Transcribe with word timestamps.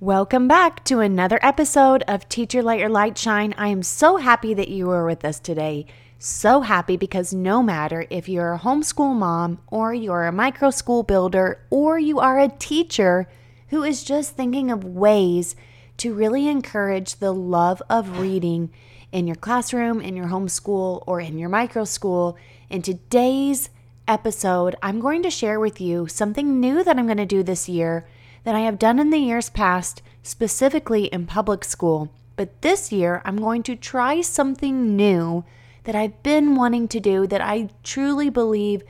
Welcome 0.00 0.46
back 0.46 0.84
to 0.84 1.00
another 1.00 1.40
episode 1.42 2.04
of 2.06 2.28
Teacher 2.28 2.62
Let 2.62 2.78
Your 2.78 2.88
Light 2.88 3.18
Shine. 3.18 3.52
I 3.58 3.66
am 3.66 3.82
so 3.82 4.18
happy 4.18 4.54
that 4.54 4.68
you 4.68 4.88
are 4.90 5.04
with 5.04 5.24
us 5.24 5.40
today. 5.40 5.86
So 6.20 6.60
happy 6.60 6.96
because 6.96 7.34
no 7.34 7.64
matter 7.64 8.06
if 8.08 8.28
you're 8.28 8.52
a 8.52 8.60
homeschool 8.60 9.16
mom 9.16 9.58
or 9.66 9.92
you're 9.92 10.26
a 10.26 10.30
micro 10.30 10.70
school 10.70 11.02
builder 11.02 11.66
or 11.68 11.98
you 11.98 12.20
are 12.20 12.38
a 12.38 12.46
teacher 12.46 13.28
who 13.70 13.82
is 13.82 14.04
just 14.04 14.36
thinking 14.36 14.70
of 14.70 14.84
ways 14.84 15.56
to 15.96 16.14
really 16.14 16.46
encourage 16.46 17.16
the 17.16 17.34
love 17.34 17.82
of 17.90 18.20
reading 18.20 18.70
in 19.10 19.26
your 19.26 19.34
classroom, 19.34 20.00
in 20.00 20.14
your 20.14 20.28
homeschool, 20.28 21.02
or 21.08 21.20
in 21.20 21.38
your 21.38 21.48
micro 21.48 21.82
school, 21.82 22.38
in 22.70 22.82
today's 22.82 23.68
episode, 24.06 24.76
I'm 24.80 25.00
going 25.00 25.24
to 25.24 25.30
share 25.30 25.58
with 25.58 25.80
you 25.80 26.06
something 26.06 26.60
new 26.60 26.84
that 26.84 26.96
I'm 26.96 27.06
going 27.06 27.16
to 27.16 27.26
do 27.26 27.42
this 27.42 27.68
year 27.68 28.06
that 28.44 28.54
I 28.54 28.60
have 28.60 28.78
done 28.78 28.98
in 28.98 29.10
the 29.10 29.18
years 29.18 29.50
past, 29.50 30.02
specifically 30.22 31.06
in 31.06 31.26
public 31.26 31.64
school. 31.64 32.12
But 32.36 32.62
this 32.62 32.92
year, 32.92 33.20
I'm 33.24 33.36
going 33.36 33.62
to 33.64 33.74
try 33.76 34.20
something 34.20 34.96
new 34.96 35.44
that 35.84 35.96
I've 35.96 36.22
been 36.22 36.54
wanting 36.54 36.86
to 36.88 37.00
do 37.00 37.26
that 37.26 37.40
I 37.40 37.70
truly 37.82 38.30
believe 38.30 38.82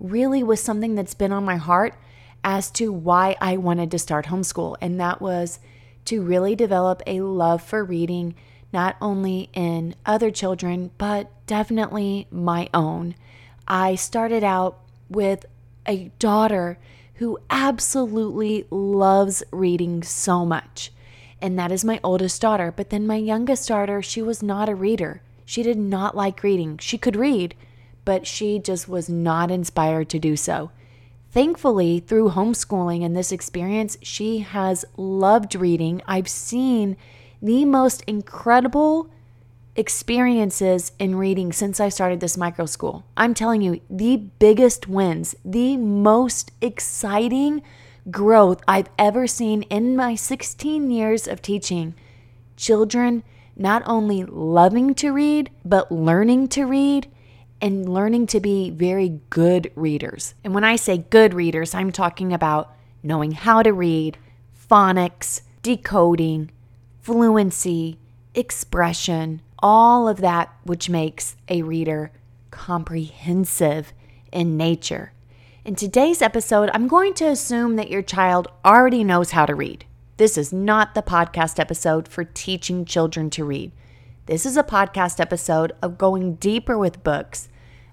really 0.00 0.42
was 0.42 0.62
something 0.62 0.94
that's 0.94 1.14
been 1.14 1.32
on 1.32 1.44
my 1.44 1.56
heart 1.56 1.94
as 2.42 2.70
to 2.70 2.92
why 2.92 3.36
I 3.40 3.56
wanted 3.56 3.90
to 3.90 3.98
start 3.98 4.26
homeschool. 4.26 4.76
And 4.80 5.00
that 5.00 5.20
was 5.20 5.58
to 6.06 6.22
really 6.22 6.54
develop 6.54 7.02
a 7.06 7.20
love 7.20 7.62
for 7.62 7.84
reading, 7.84 8.34
not 8.72 8.96
only 9.00 9.50
in 9.52 9.94
other 10.06 10.30
children, 10.30 10.90
but 10.98 11.30
definitely 11.46 12.26
my 12.30 12.68
own. 12.72 13.14
I 13.68 13.94
started 13.96 14.44
out 14.44 14.80
with 15.08 15.44
a 15.86 16.10
daughter 16.18 16.78
who 17.16 17.38
absolutely 17.50 18.66
loves 18.70 19.42
reading 19.50 20.02
so 20.02 20.44
much. 20.44 20.92
And 21.40 21.58
that 21.58 21.72
is 21.72 21.84
my 21.84 22.00
oldest 22.02 22.40
daughter. 22.40 22.72
But 22.74 22.90
then 22.90 23.06
my 23.06 23.16
youngest 23.16 23.68
daughter, 23.68 24.02
she 24.02 24.22
was 24.22 24.42
not 24.42 24.68
a 24.68 24.74
reader. 24.74 25.22
She 25.44 25.62
did 25.62 25.78
not 25.78 26.16
like 26.16 26.42
reading. 26.42 26.78
She 26.78 26.98
could 26.98 27.16
read, 27.16 27.54
but 28.04 28.26
she 28.26 28.58
just 28.58 28.88
was 28.88 29.08
not 29.08 29.50
inspired 29.50 30.08
to 30.10 30.18
do 30.18 30.36
so. 30.36 30.70
Thankfully, 31.30 32.00
through 32.00 32.30
homeschooling 32.30 33.04
and 33.04 33.14
this 33.14 33.32
experience, 33.32 33.98
she 34.02 34.38
has 34.38 34.84
loved 34.96 35.54
reading. 35.54 36.02
I've 36.06 36.28
seen 36.28 36.96
the 37.42 37.64
most 37.64 38.02
incredible 38.06 39.10
experiences 39.76 40.92
in 40.98 41.16
reading 41.16 41.52
since 41.52 41.80
I 41.80 41.88
started 41.88 42.20
this 42.20 42.36
micro 42.36 42.66
school. 42.66 43.04
I'm 43.16 43.34
telling 43.34 43.62
you, 43.62 43.80
the 43.90 44.16
biggest 44.16 44.88
wins, 44.88 45.34
the 45.44 45.76
most 45.76 46.52
exciting 46.60 47.62
growth 48.10 48.62
I've 48.66 48.88
ever 48.98 49.26
seen 49.26 49.62
in 49.62 49.96
my 49.96 50.14
16 50.14 50.90
years 50.90 51.26
of 51.28 51.42
teaching 51.42 51.94
children 52.56 53.22
not 53.56 53.82
only 53.86 54.24
loving 54.24 54.94
to 54.96 55.12
read, 55.12 55.50
but 55.64 55.90
learning 55.90 56.48
to 56.48 56.64
read 56.64 57.08
and 57.60 57.88
learning 57.88 58.26
to 58.26 58.40
be 58.40 58.70
very 58.70 59.20
good 59.30 59.72
readers. 59.74 60.34
And 60.44 60.54
when 60.54 60.64
I 60.64 60.76
say 60.76 60.98
good 60.98 61.32
readers, 61.32 61.74
I'm 61.74 61.90
talking 61.90 62.32
about 62.32 62.74
knowing 63.02 63.32
how 63.32 63.62
to 63.62 63.72
read, 63.72 64.18
phonics, 64.70 65.40
decoding, 65.62 66.50
fluency, 67.00 67.98
expression, 68.34 69.40
all 69.58 70.08
of 70.08 70.18
that 70.18 70.52
which 70.64 70.90
makes 70.90 71.36
a 71.48 71.62
reader 71.62 72.12
comprehensive 72.50 73.92
in 74.32 74.56
nature. 74.56 75.12
In 75.64 75.74
today's 75.74 76.22
episode, 76.22 76.70
I'm 76.72 76.88
going 76.88 77.14
to 77.14 77.26
assume 77.26 77.76
that 77.76 77.90
your 77.90 78.02
child 78.02 78.48
already 78.64 79.02
knows 79.02 79.32
how 79.32 79.46
to 79.46 79.54
read. 79.54 79.84
This 80.16 80.38
is 80.38 80.52
not 80.52 80.94
the 80.94 81.02
podcast 81.02 81.58
episode 81.58 82.08
for 82.08 82.24
teaching 82.24 82.84
children 82.84 83.30
to 83.30 83.44
read. 83.44 83.72
This 84.26 84.46
is 84.46 84.56
a 84.56 84.62
podcast 84.62 85.20
episode 85.20 85.72
of 85.82 85.98
going 85.98 86.36
deeper 86.36 86.78
with 86.78 87.04
books, 87.04 87.48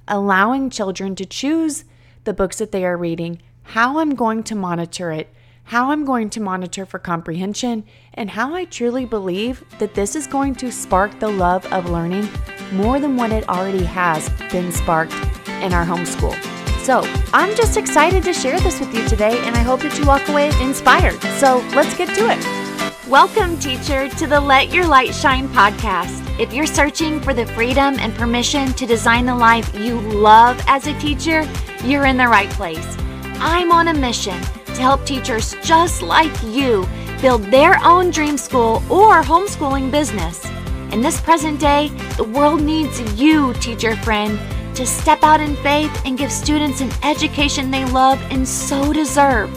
allowing 0.08 0.70
children 0.70 1.16
to 1.16 1.26
choose 1.26 1.86
the 2.24 2.34
books 2.34 2.60
that 2.60 2.72
they 2.72 2.86
are 2.86 2.98
reading, 2.98 3.42
how 3.64 4.00
I'm 4.00 4.16
going 4.16 4.44
to 4.44 4.56
monitor 4.56 5.12
it, 5.12 5.34
how 5.64 5.92
I'm 5.92 6.06
going 6.06 6.30
to 6.32 6.42
monitor 6.42 6.86
for 6.86 7.00
comprehension, 7.00 7.86
and 8.14 8.30
how 8.30 8.54
I 8.54 8.66
truly 8.66 9.06
believe 9.06 9.64
that 9.80 9.96
this 9.96 10.16
is 10.16 10.28
going 10.28 10.56
to 10.56 10.72
spark 10.72 11.20
the 11.20 11.30
love 11.30 11.66
of 11.72 11.90
learning 11.90 12.28
more 12.74 13.00
than 13.00 13.16
what 13.16 13.32
it 13.32 13.48
already 13.48 13.84
has 13.84 14.30
been 14.52 14.72
sparked 14.72 15.14
in 15.62 15.74
our 15.74 15.86
homeschool. 15.86 16.36
So, 16.82 17.02
I'm 17.34 17.56
just 17.56 17.78
excited 17.78 18.24
to 18.24 18.34
share 18.34 18.60
this 18.60 18.80
with 18.80 18.94
you 18.94 19.08
today, 19.08 19.40
and 19.46 19.56
I 19.56 19.60
hope 19.60 19.82
that 19.82 19.98
you 19.98 20.06
walk 20.06 20.28
away 20.28 20.50
inspired. 20.62 21.20
So, 21.40 21.66
let's 21.74 21.98
get 21.98 22.10
to 22.10 22.30
it. 22.30 23.10
Welcome, 23.10 23.58
teacher, 23.58 24.10
to 24.10 24.28
the 24.28 24.40
Let 24.40 24.74
Your 24.74 24.86
Light 24.86 25.16
Shine 25.16 25.48
podcast. 25.50 26.20
If 26.40 26.54
you're 26.54 26.66
searching 26.66 27.22
for 27.22 27.34
the 27.34 27.46
freedom 27.48 27.96
and 28.00 28.14
permission 28.16 28.74
to 28.74 28.86
design 28.86 29.26
the 29.26 29.36
life 29.36 29.74
you 29.76 30.00
love 30.02 30.62
as 30.68 30.88
a 30.88 31.00
teacher, 31.00 31.48
you're 31.86 32.06
in 32.06 32.18
the 32.18 32.28
right 32.28 32.50
place. 32.50 32.98
I'm 33.40 33.72
on 33.72 33.88
a 33.88 33.94
mission 33.94 34.42
to 34.76 34.82
help 34.82 35.06
teachers 35.06 35.56
just 35.64 36.02
like 36.02 36.32
you 36.44 36.88
build 37.22 37.44
their 37.44 37.82
own 37.84 38.10
dream 38.10 38.38
school 38.38 38.84
or 38.90 39.22
homeschooling 39.22 39.90
business. 39.92 40.46
In 40.92 41.02
this 41.02 41.22
present 41.22 41.60
day, 41.60 41.90
the 42.18 42.24
world 42.24 42.62
needs 42.62 43.00
you, 43.20 43.54
teacher 43.56 43.96
friend, 43.98 44.40
to 44.76 44.86
step 44.86 45.24
out 45.24 45.40
in 45.40 45.56
faith 45.58 45.92
and 46.06 46.18
give 46.18 46.32
students 46.32 46.82
an 46.82 46.92
education 47.04 47.72
they 47.72 47.86
love 47.86 48.22
and 48.32 48.48
so 48.48 48.92
deserve. 48.92 49.50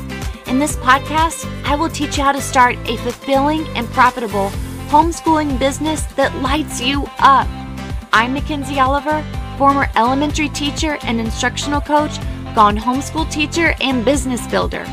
In 0.49 0.59
this 0.59 0.77
podcast, 0.77 1.45
I 1.65 1.75
will 1.75 1.89
teach 1.89 2.17
you 2.17 2.23
how 2.23 2.33
to 2.33 2.41
start 2.41 2.77
a 2.89 2.97
fulfilling 2.99 3.67
and 3.77 3.89
profitable 3.89 4.51
homeschooling 4.89 5.59
business 5.59 6.05
that 6.15 6.35
lights 6.37 6.81
you 6.81 7.05
up. 7.19 7.49
I'm 8.13 8.33
Mackenzie 8.33 8.79
Oliver, 8.79 9.25
former 9.59 9.89
elementary 9.97 10.49
teacher 10.51 10.99
and 11.03 11.21
instructional 11.21 11.81
coach, 11.81 12.19
gone 12.55 12.77
homeschool 12.77 13.31
teacher 13.31 13.75
and 13.81 14.05
business 14.05 14.47
builder. 14.47 14.87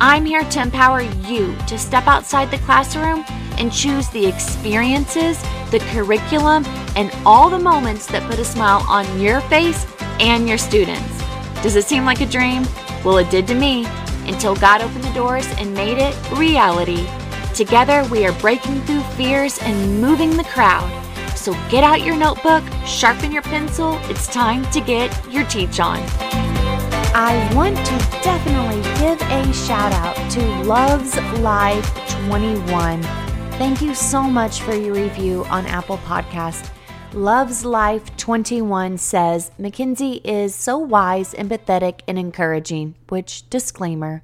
I'm 0.00 0.24
here 0.24 0.44
to 0.44 0.60
empower 0.60 1.02
you 1.02 1.56
to 1.68 1.78
step 1.78 2.06
outside 2.06 2.50
the 2.50 2.58
classroom 2.58 3.24
and 3.58 3.72
choose 3.72 4.08
the 4.08 4.26
experiences, 4.26 5.40
the 5.70 5.78
curriculum, 5.90 6.64
and 6.96 7.14
all 7.24 7.48
the 7.48 7.58
moments 7.58 8.06
that 8.06 8.28
put 8.28 8.38
a 8.38 8.44
smile 8.44 8.84
on 8.88 9.20
your 9.20 9.40
face 9.42 9.86
and 10.20 10.48
your 10.48 10.58
students. 10.58 11.22
Does 11.62 11.76
it 11.76 11.84
seem 11.84 12.04
like 12.04 12.20
a 12.20 12.26
dream? 12.26 12.64
Well, 13.04 13.18
it 13.18 13.30
did 13.30 13.46
to 13.48 13.54
me 13.54 13.86
until 14.26 14.56
God 14.56 14.80
opened 14.80 15.04
the 15.04 15.12
doors 15.12 15.46
and 15.58 15.72
made 15.74 15.98
it 15.98 16.14
reality. 16.32 17.06
Together, 17.54 18.04
we 18.10 18.26
are 18.26 18.32
breaking 18.40 18.80
through 18.82 19.02
fears 19.16 19.58
and 19.60 20.00
moving 20.00 20.36
the 20.36 20.44
crowd. 20.44 20.90
So 21.36 21.52
get 21.68 21.84
out 21.84 22.00
your 22.00 22.16
notebook, 22.16 22.64
sharpen 22.84 23.30
your 23.30 23.42
pencil. 23.42 23.98
It's 24.04 24.26
time 24.26 24.68
to 24.72 24.80
get 24.80 25.12
your 25.30 25.44
teach 25.44 25.78
on. 25.78 26.00
I 27.16 27.48
want 27.54 27.76
to 27.76 27.98
definitely 28.22 28.73
give 29.04 29.20
a 29.20 29.52
shout 29.52 29.92
out 29.92 30.30
to 30.30 30.40
Loves 30.62 31.14
Life 31.40 31.94
21. 32.24 33.02
Thank 33.02 33.82
you 33.82 33.94
so 33.94 34.22
much 34.22 34.62
for 34.62 34.74
your 34.74 34.94
review 34.94 35.44
on 35.50 35.66
Apple 35.66 35.98
Podcast. 35.98 36.70
Loves 37.12 37.66
Life 37.66 38.16
21 38.16 38.96
says 38.96 39.50
Mackenzie 39.58 40.22
is 40.24 40.54
so 40.54 40.78
wise, 40.78 41.34
empathetic, 41.34 42.00
and 42.08 42.18
encouraging. 42.18 42.94
Which, 43.10 43.46
disclaimer, 43.50 44.22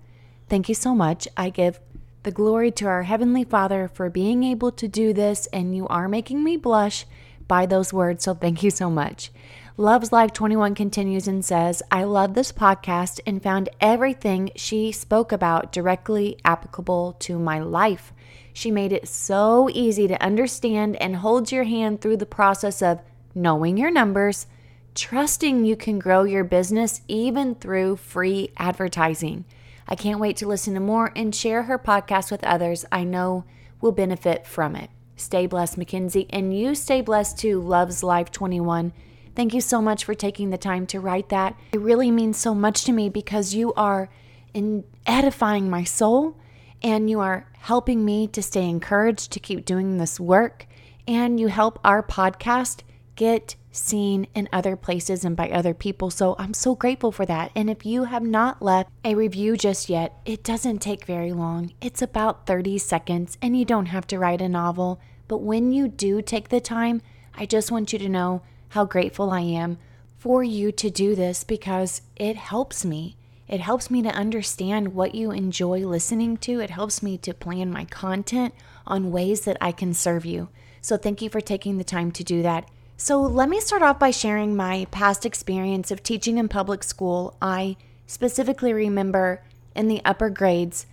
thank 0.49 0.67
you 0.71 0.75
so 0.75 0.95
much. 0.95 1.29
I 1.37 1.51
give 1.51 1.79
the 2.23 2.33
glory 2.33 2.71
to 2.71 2.87
our 2.87 3.03
Heavenly 3.03 3.45
Father 3.45 3.87
for 3.87 4.09
being 4.09 4.45
able 4.45 4.73
to 4.73 4.89
do 4.89 5.13
this, 5.13 5.47
and 5.49 5.77
you 5.77 5.87
are 5.89 6.09
making 6.09 6.43
me 6.43 6.57
blush 6.57 7.05
by 7.47 7.67
those 7.67 7.93
words, 7.93 8.25
so 8.25 8.33
thank 8.33 8.63
you 8.63 8.71
so 8.71 8.89
much. 8.89 9.31
Loves 9.77 10.13
Life 10.13 10.33
21 10.33 10.75
continues 10.75 11.29
and 11.29 11.45
says, 11.45 11.83
I 11.91 12.05
love 12.05 12.35
this 12.35 12.53
podcast 12.53 13.21
and 13.25 13.43
found 13.43 13.69
everything 13.81 14.51
she 14.57 14.91
spoke 14.93 15.33
about 15.33 15.73
directly 15.73 16.37
applicable 16.45 17.15
to 17.21 17.39
my 17.39 17.61
life. 17.61 18.13
She 18.53 18.71
made 18.71 18.93
it 18.93 19.09
so 19.09 19.71
easy 19.73 20.09
to 20.09 20.23
understand 20.23 20.97
and 20.97 21.17
holds 21.17 21.53
your 21.53 21.65
hand 21.65 22.01
through 22.01 22.17
the 22.17 22.27
process 22.27 22.83
of 22.83 23.01
knowing 23.35 23.79
your 23.79 23.93
numbers, 23.93 24.47
trusting 24.95 25.65
you 25.65 25.77
can 25.77 26.01
grow 26.01 26.25
your 26.25 26.45
business 26.45 27.01
even 27.07 27.55
through 27.55 27.97
free 27.97 28.51
advertising. 28.59 29.45
I 29.87 29.95
can't 29.95 30.21
wait 30.21 30.37
to 30.39 30.49
listen 30.49 30.75
to 30.75 30.81
more 30.81 31.13
and 31.15 31.35
share 31.35 31.63
her 31.63 31.79
podcast 31.79 32.31
with 32.31 32.45
others 32.45 32.85
I 32.91 33.05
know 33.05 33.45
will 33.81 33.93
benefit 33.93 34.47
from 34.47 34.75
it. 34.75 34.91
Stay 35.17 35.47
blessed, 35.47 35.79
Mackenzie, 35.79 36.27
and 36.31 36.57
you 36.57 36.75
stay 36.75 37.01
blessed 37.01 37.39
too, 37.39 37.61
Loves 37.61 38.03
Life 38.03 38.33
21. 38.33 38.93
Thank 39.35 39.55
you 39.55 39.61
so 39.61 39.81
much 39.81 40.05
for 40.05 40.15
taking 40.15 40.51
the 40.51 40.59
time 40.59 40.87
to 40.89 41.01
write 41.01 41.29
that. 41.29 41.57
It 41.73 41.81
really 41.81 42.11
means 42.11 42.37
so 42.37 42.55
much 42.55 42.85
to 42.85 42.93
me 42.93 43.09
because 43.09 43.55
you 43.55 43.73
are 43.75 44.09
in 44.53 44.85
edifying 45.07 45.71
my 45.71 45.85
soul 45.85 46.37
and 46.83 47.09
you 47.09 47.21
are 47.21 47.47
helping 47.59 48.05
me 48.05 48.27
to 48.29 48.43
stay 48.43 48.69
encouraged 48.69 49.33
to 49.33 49.41
keep 49.41 49.65
doing 49.65 49.99
this 49.99 50.19
work 50.19 50.67
and 51.07 51.39
you 51.39 51.49
help 51.49 51.79
our 51.85 52.03
podcast 52.03 52.83
get 53.17 53.55
seen 53.73 54.27
in 54.35 54.49
other 54.53 54.77
places 54.77 55.25
and 55.25 55.37
by 55.37 55.49
other 55.51 55.75
people. 55.75 56.11
So 56.11 56.35
I'm 56.39 56.55
so 56.55 56.75
grateful 56.75 57.13
for 57.13 57.27
that. 57.27 57.53
And 57.55 57.71
if 57.71 57.87
you 57.87 58.05
have 58.05 58.23
not 58.23 58.63
left 58.63 58.91
a 59.05 59.15
review 59.15 59.57
just 59.57 59.89
yet, 59.89 60.15
it 60.25 60.43
doesn't 60.43 60.81
take 60.81 61.05
very 61.05 61.33
long. 61.33 61.73
It's 61.81 62.03
about 62.03 62.47
30 62.47 62.79
seconds 62.79 63.39
and 63.41 63.57
you 63.57 63.65
don't 63.65 63.87
have 63.87 64.07
to 64.09 64.19
write 64.19 64.43
a 64.43 64.49
novel. 64.49 65.01
But 65.29 65.39
when 65.39 65.73
you 65.73 65.87
do 65.87 66.23
take 66.23 66.49
the 66.49 66.61
time, 66.61 67.03
I 67.35 67.47
just 67.47 67.71
want 67.71 67.93
you 67.93 67.99
to 68.01 68.09
know 68.09 68.43
how 68.71 68.85
grateful 68.85 69.31
I 69.31 69.41
am 69.41 69.79
for 70.19 70.43
you 70.43 70.73
to 70.73 70.91
do 70.91 71.15
this 71.15 71.45
because 71.45 72.03
it 72.17 72.37
helps 72.37 72.85
me. 72.85 73.17
It 73.49 73.61
helps 73.61 73.91
me 73.91 74.03
to 74.03 74.09
understand 74.11 74.95
what 74.95 75.15
you 75.15 75.31
enjoy 75.33 75.81
listening 75.87 76.37
to. 76.39 76.61
It 76.61 76.71
helps 76.71 77.03
me 77.03 77.19
to 77.19 77.35
plan 77.35 77.71
my 77.71 77.85
content 77.85 78.55
on 78.87 79.11
ways 79.11 79.43
that 79.43 79.57
I 79.61 79.73
can 79.73 79.93
serve 79.93 80.25
you. 80.25 80.49
So, 80.81 80.97
thank 80.97 81.21
you 81.21 81.29
for 81.29 81.41
taking 81.41 81.79
the 81.79 81.85
time 81.85 82.13
to 82.13 82.25
do 82.25 82.43
that. 82.43 82.69
So, 82.97 83.21
let 83.21 83.49
me 83.49 83.61
start 83.61 83.83
off 83.83 83.99
by 83.99 84.13
sharing 84.13 84.55
my 84.55 84.87
past 84.91 85.27
experience 85.27 85.91
of 85.91 86.03
teaching 86.03 86.39
in 86.39 86.49
public 86.49 86.85
school. 86.85 87.37
I 87.43 87.77
specifically 88.07 88.73
remember 88.73 89.43
in 89.75 89.89
the 89.89 90.03
upper 90.05 90.31
grades, 90.31 90.87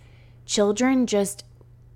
children 0.46 1.06
just 1.06 1.44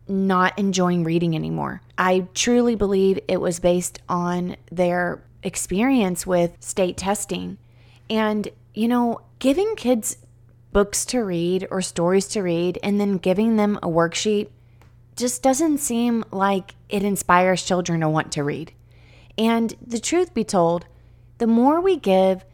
not 0.07 0.59
enjoying 0.59 1.05
reading 1.05 1.35
anymore. 1.35 1.81
I 1.97 2.29
truly 2.35 2.75
believe 2.75 3.19
it 3.27 3.41
was 3.41 3.59
based 3.59 4.01
on 4.09 4.57
their 4.71 5.23
experience 5.43 6.27
with 6.27 6.57
state 6.61 6.97
testing. 6.97 7.59
And, 8.09 8.49
you 8.75 8.89
know, 8.89 9.21
giving 9.39 9.75
kids 9.77 10.17
books 10.73 11.05
to 11.07 11.21
read 11.21 11.67
or 11.71 11.83
stories 11.83 12.27
to 12.29 12.43
read 12.43 12.79
and 12.83 13.01
then 13.01 13.19
giving 13.19 13.57
them 13.57 13.79
a 13.83 13.89
worksheet 13.89 14.49
just 15.17 15.43
doesn't 15.43 15.79
seem 15.79 16.25
like 16.31 16.75
it 16.89 17.03
inspires 17.03 17.63
children 17.63 18.01
to 18.01 18.09
want 18.09 18.33
to 18.33 18.43
read. 18.43 18.73
And 19.37 19.75
the 19.87 20.01
truth 20.01 20.33
be 20.33 20.45
told, 20.45 20.87
the 21.39 21.47
more 21.47 21.81
we 21.81 21.97
give 21.97 22.45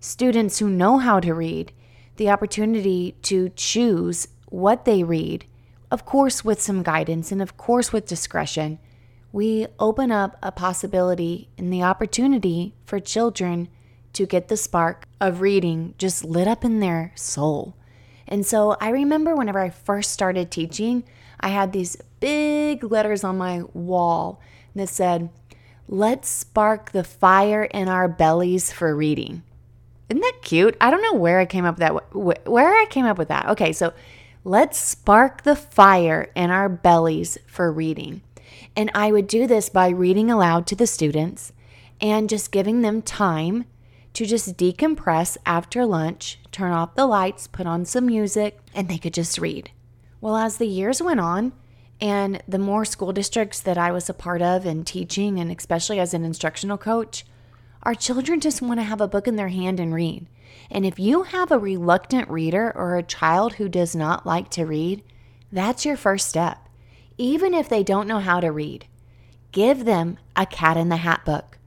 students 0.00 0.58
who 0.58 0.68
know 0.68 0.98
how 0.98 1.20
to 1.20 1.34
read 1.34 1.72
the 2.16 2.30
opportunity 2.30 3.14
to 3.22 3.50
choose 3.50 4.28
what 4.46 4.84
they 4.84 5.02
read, 5.02 5.44
of 5.90 6.04
course, 6.04 6.44
with 6.44 6.60
some 6.60 6.82
guidance 6.82 7.30
and 7.30 7.42
of 7.42 7.56
course, 7.56 7.92
with 7.92 8.06
discretion, 8.06 8.78
we 9.36 9.66
open 9.78 10.10
up 10.10 10.34
a 10.42 10.50
possibility 10.50 11.46
and 11.58 11.70
the 11.70 11.82
opportunity 11.82 12.72
for 12.86 12.98
children 12.98 13.68
to 14.14 14.24
get 14.24 14.48
the 14.48 14.56
spark 14.56 15.06
of 15.20 15.42
reading 15.42 15.92
just 15.98 16.24
lit 16.24 16.48
up 16.48 16.64
in 16.64 16.80
their 16.80 17.12
soul. 17.14 17.76
And 18.26 18.46
so 18.46 18.78
I 18.80 18.88
remember 18.88 19.36
whenever 19.36 19.60
I 19.60 19.68
first 19.68 20.10
started 20.10 20.50
teaching, 20.50 21.04
I 21.38 21.48
had 21.48 21.72
these 21.72 21.98
big 22.18 22.82
letters 22.82 23.24
on 23.24 23.36
my 23.36 23.64
wall 23.74 24.40
that 24.74 24.88
said, 24.88 25.28
Let's 25.86 26.30
spark 26.30 26.92
the 26.92 27.04
fire 27.04 27.64
in 27.64 27.88
our 27.88 28.08
bellies 28.08 28.72
for 28.72 28.96
reading. 28.96 29.42
Isn't 30.08 30.22
that 30.22 30.40
cute? 30.40 30.78
I 30.80 30.90
don't 30.90 31.02
know 31.02 31.12
where 31.12 31.40
I 31.40 31.44
came 31.44 31.66
up 31.66 31.78
with 31.78 31.80
that. 31.80 32.46
Where 32.48 32.74
I 32.74 32.86
came 32.86 33.04
up 33.04 33.18
with 33.18 33.28
that. 33.28 33.50
Okay, 33.50 33.74
so 33.74 33.92
let's 34.44 34.78
spark 34.78 35.42
the 35.42 35.56
fire 35.56 36.30
in 36.34 36.50
our 36.50 36.70
bellies 36.70 37.36
for 37.46 37.70
reading. 37.70 38.22
And 38.76 38.90
I 38.94 39.10
would 39.10 39.26
do 39.26 39.46
this 39.46 39.70
by 39.70 39.88
reading 39.88 40.30
aloud 40.30 40.66
to 40.66 40.76
the 40.76 40.86
students 40.86 41.52
and 42.00 42.28
just 42.28 42.52
giving 42.52 42.82
them 42.82 43.00
time 43.00 43.64
to 44.12 44.26
just 44.26 44.56
decompress 44.56 45.36
after 45.46 45.86
lunch, 45.86 46.38
turn 46.52 46.72
off 46.72 46.94
the 46.94 47.06
lights, 47.06 47.46
put 47.46 47.66
on 47.66 47.84
some 47.84 48.06
music, 48.06 48.58
and 48.74 48.88
they 48.88 48.98
could 48.98 49.14
just 49.14 49.38
read. 49.38 49.70
Well, 50.20 50.36
as 50.36 50.58
the 50.58 50.66
years 50.66 51.02
went 51.02 51.20
on, 51.20 51.52
and 52.00 52.42
the 52.46 52.58
more 52.58 52.84
school 52.84 53.12
districts 53.12 53.60
that 53.60 53.78
I 53.78 53.90
was 53.92 54.08
a 54.08 54.14
part 54.14 54.42
of 54.42 54.66
and 54.66 54.86
teaching, 54.86 55.38
and 55.38 55.50
especially 55.50 55.98
as 55.98 56.12
an 56.12 56.24
instructional 56.24 56.76
coach, 56.76 57.24
our 57.82 57.94
children 57.94 58.40
just 58.40 58.60
want 58.60 58.80
to 58.80 58.84
have 58.84 59.00
a 59.00 59.08
book 59.08 59.28
in 59.28 59.36
their 59.36 59.48
hand 59.48 59.80
and 59.80 59.94
read. 59.94 60.26
And 60.70 60.84
if 60.84 60.98
you 60.98 61.22
have 61.24 61.50
a 61.50 61.58
reluctant 61.58 62.28
reader 62.28 62.72
or 62.74 62.96
a 62.96 63.02
child 63.02 63.54
who 63.54 63.68
does 63.68 63.94
not 63.94 64.26
like 64.26 64.50
to 64.50 64.66
read, 64.66 65.02
that's 65.52 65.84
your 65.86 65.96
first 65.96 66.28
step. 66.28 66.65
Even 67.18 67.54
if 67.54 67.68
they 67.68 67.82
don't 67.82 68.06
know 68.06 68.18
how 68.18 68.40
to 68.40 68.52
read, 68.52 68.86
give 69.52 69.84
them 69.84 70.18
a 70.34 70.44
cat 70.44 70.76
in 70.76 70.90
the 70.90 70.98
hat 70.98 71.24
book. 71.24 71.58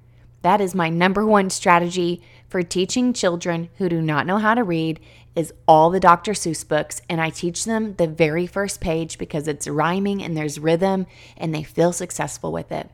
That 0.42 0.62
is 0.62 0.76
my 0.76 0.90
number 0.90 1.26
one 1.26 1.50
strategy 1.50 2.22
for 2.48 2.62
teaching 2.62 3.14
children 3.14 3.70
who 3.78 3.90
do 3.90 4.02
not 4.02 4.26
know 4.26 4.38
how 4.38 4.54
to 4.54 4.64
read 4.64 5.00
is 5.36 5.54
all 5.68 5.90
the 5.90 6.00
Dr. 6.00 6.34
Seuss 6.34 6.68
books 6.68 7.02
and 7.10 7.20
I 7.20 7.30
teach 7.30 7.66
them 7.66 7.96
the 7.96 8.08
very 8.08 8.46
first 8.46 8.80
page 8.80 9.18
because 9.18 9.48
it's 9.48 9.68
rhyming 9.68 10.24
and 10.24 10.38
there's 10.38 10.60
rhythm 10.60 11.08
and 11.36 11.54
they 11.54 11.64
feel 11.64 11.94
successful 11.94 12.52
with 12.52 12.72
it. 12.72 12.90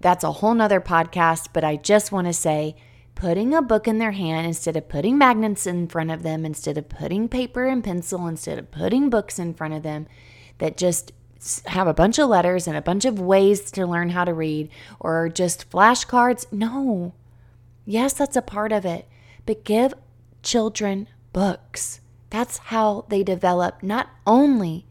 That's 0.00 0.24
a 0.24 0.32
whole 0.32 0.54
nother 0.54 0.80
podcast, 0.80 1.48
but 1.52 1.64
I 1.64 1.76
just 1.76 2.12
want 2.12 2.26
to 2.28 2.32
say 2.32 2.76
putting 3.16 3.52
a 3.52 3.62
book 3.62 3.88
in 3.88 3.98
their 3.98 4.12
hand 4.12 4.46
instead 4.46 4.76
of 4.76 4.88
putting 4.88 5.18
magnets 5.18 5.66
in 5.66 5.88
front 5.88 6.12
of 6.12 6.22
them, 6.22 6.44
instead 6.44 6.78
of 6.78 6.88
putting 6.88 7.28
paper 7.28 7.66
and 7.66 7.82
pencil, 7.82 8.26
instead 8.28 8.58
of 8.58 8.70
putting 8.70 9.10
books 9.10 9.38
in 9.38 9.54
front 9.54 9.74
of 9.74 9.82
them 9.82 10.06
that 10.58 10.76
just 10.76 11.12
have 11.66 11.86
a 11.86 11.94
bunch 11.94 12.18
of 12.18 12.28
letters 12.28 12.66
and 12.66 12.76
a 12.76 12.82
bunch 12.82 13.04
of 13.04 13.20
ways 13.20 13.70
to 13.72 13.86
learn 13.86 14.10
how 14.10 14.24
to 14.24 14.34
read 14.34 14.70
or 15.00 15.28
just 15.28 15.70
flashcards. 15.70 16.50
No. 16.52 17.14
Yes, 17.84 18.12
that's 18.12 18.36
a 18.36 18.42
part 18.42 18.72
of 18.72 18.84
it, 18.84 19.08
but 19.46 19.64
give 19.64 19.94
children 20.42 21.08
books. 21.32 22.00
That's 22.30 22.58
how 22.58 23.06
they 23.08 23.22
develop 23.22 23.82
not 23.82 24.08
only 24.26 24.86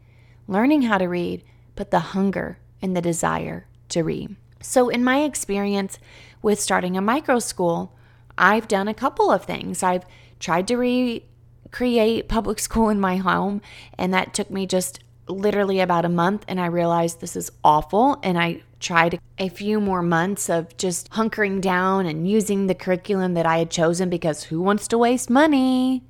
learning 0.46 0.82
how 0.82 0.98
to 0.98 1.06
read, 1.06 1.44
but 1.76 1.90
the 1.90 2.00
hunger 2.00 2.58
and 2.82 2.96
the 2.96 3.00
desire 3.00 3.66
to 3.90 4.02
read. 4.02 4.34
So, 4.60 4.88
in 4.88 5.04
my 5.04 5.22
experience 5.22 5.98
with 6.42 6.60
starting 6.60 6.96
a 6.96 7.00
micro 7.00 7.38
school, 7.38 7.92
I've 8.36 8.66
done 8.66 8.88
a 8.88 8.94
couple 8.94 9.30
of 9.30 9.44
things. 9.44 9.82
I've 9.82 10.04
tried 10.40 10.66
to 10.68 10.76
recreate 10.76 12.28
public 12.28 12.58
school 12.66 12.88
in 12.88 12.98
my 12.98 13.16
home, 13.16 13.60
and 13.96 14.12
that 14.12 14.34
took 14.34 14.50
me 14.50 14.66
just 14.66 15.00
literally 15.28 15.80
about 15.80 16.04
a 16.04 16.08
month 16.08 16.44
and 16.48 16.60
I 16.60 16.66
realized 16.66 17.20
this 17.20 17.36
is 17.36 17.50
awful. 17.62 18.18
And 18.22 18.38
I 18.38 18.62
tried 18.80 19.20
a 19.38 19.48
few 19.48 19.80
more 19.80 20.02
months 20.02 20.48
of 20.48 20.76
just 20.76 21.10
hunkering 21.10 21.60
down 21.60 22.06
and 22.06 22.28
using 22.28 22.66
the 22.66 22.74
curriculum 22.74 23.34
that 23.34 23.46
I 23.46 23.58
had 23.58 23.70
chosen 23.70 24.08
because 24.08 24.44
who 24.44 24.60
wants 24.60 24.88
to 24.88 24.98
waste 24.98 25.30
money? 25.30 26.04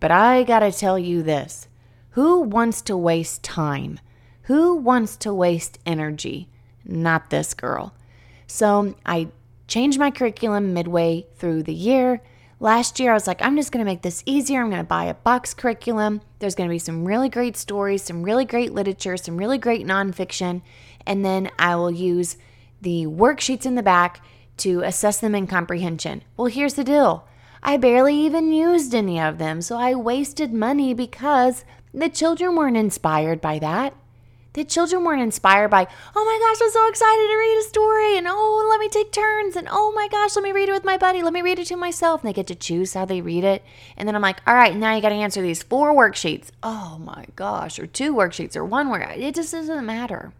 But 0.00 0.10
I 0.10 0.42
gotta 0.44 0.72
tell 0.72 0.98
you 0.98 1.22
this 1.22 1.68
who 2.10 2.40
wants 2.40 2.82
to 2.82 2.96
waste 2.96 3.42
time? 3.42 4.00
Who 4.42 4.74
wants 4.74 5.16
to 5.18 5.32
waste 5.32 5.78
energy? 5.84 6.48
Not 6.84 7.30
this 7.30 7.54
girl. 7.54 7.94
So 8.46 8.94
I 9.04 9.28
changed 9.66 9.98
my 9.98 10.10
curriculum 10.10 10.72
midway 10.72 11.26
through 11.36 11.64
the 11.64 11.74
year 11.74 12.22
Last 12.60 12.98
year, 12.98 13.12
I 13.12 13.14
was 13.14 13.28
like, 13.28 13.40
I'm 13.40 13.54
just 13.54 13.70
going 13.70 13.84
to 13.84 13.90
make 13.90 14.02
this 14.02 14.24
easier. 14.26 14.60
I'm 14.60 14.70
going 14.70 14.82
to 14.82 14.86
buy 14.86 15.04
a 15.04 15.14
box 15.14 15.54
curriculum. 15.54 16.22
There's 16.40 16.56
going 16.56 16.68
to 16.68 16.74
be 16.74 16.80
some 16.80 17.04
really 17.04 17.28
great 17.28 17.56
stories, 17.56 18.02
some 18.02 18.24
really 18.24 18.44
great 18.44 18.72
literature, 18.72 19.16
some 19.16 19.36
really 19.36 19.58
great 19.58 19.86
nonfiction. 19.86 20.62
And 21.06 21.24
then 21.24 21.50
I 21.56 21.76
will 21.76 21.92
use 21.92 22.36
the 22.80 23.06
worksheets 23.06 23.64
in 23.64 23.76
the 23.76 23.82
back 23.82 24.20
to 24.58 24.80
assess 24.80 25.20
them 25.20 25.36
in 25.36 25.46
comprehension. 25.46 26.24
Well, 26.36 26.48
here's 26.48 26.74
the 26.74 26.82
deal 26.82 27.28
I 27.62 27.76
barely 27.76 28.16
even 28.16 28.52
used 28.52 28.92
any 28.92 29.20
of 29.20 29.38
them, 29.38 29.62
so 29.62 29.76
I 29.76 29.94
wasted 29.94 30.52
money 30.52 30.94
because 30.94 31.64
the 31.94 32.08
children 32.08 32.56
weren't 32.56 32.76
inspired 32.76 33.40
by 33.40 33.60
that 33.60 33.94
the 34.58 34.64
children 34.64 35.04
weren't 35.04 35.22
inspired 35.22 35.68
by, 35.68 35.86
oh 36.16 36.24
my 36.24 36.38
gosh, 36.46 36.60
I'm 36.62 36.70
so 36.72 36.88
excited 36.88 37.28
to 37.28 37.36
read 37.38 37.60
a 37.60 37.68
story, 37.68 38.18
and 38.18 38.26
oh, 38.28 38.66
let 38.68 38.80
me 38.80 38.88
take 38.88 39.12
turns, 39.12 39.54
and 39.54 39.68
oh 39.70 39.92
my 39.92 40.08
gosh, 40.08 40.34
let 40.34 40.42
me 40.42 40.52
read 40.52 40.68
it 40.68 40.72
with 40.72 40.84
my 40.84 40.96
buddy, 40.96 41.22
let 41.22 41.32
me 41.32 41.42
read 41.42 41.60
it 41.60 41.66
to 41.68 41.76
myself. 41.76 42.22
And 42.22 42.28
they 42.28 42.32
get 42.32 42.48
to 42.48 42.54
choose 42.54 42.94
how 42.94 43.04
they 43.04 43.20
read 43.20 43.44
it. 43.44 43.62
And 43.96 44.08
then 44.08 44.16
I'm 44.16 44.22
like, 44.22 44.40
all 44.46 44.54
right, 44.54 44.74
now 44.74 44.94
you 44.94 45.00
got 45.00 45.10
to 45.10 45.14
answer 45.14 45.40
these 45.40 45.62
four 45.62 45.94
worksheets. 45.94 46.50
Oh 46.62 46.98
my 46.98 47.26
gosh, 47.36 47.78
or 47.78 47.86
two 47.86 48.14
worksheets, 48.14 48.56
or 48.56 48.64
one 48.64 48.90
word. 48.90 49.06
It 49.16 49.36
just 49.36 49.52
doesn't 49.52 49.86
matter. 49.86 50.32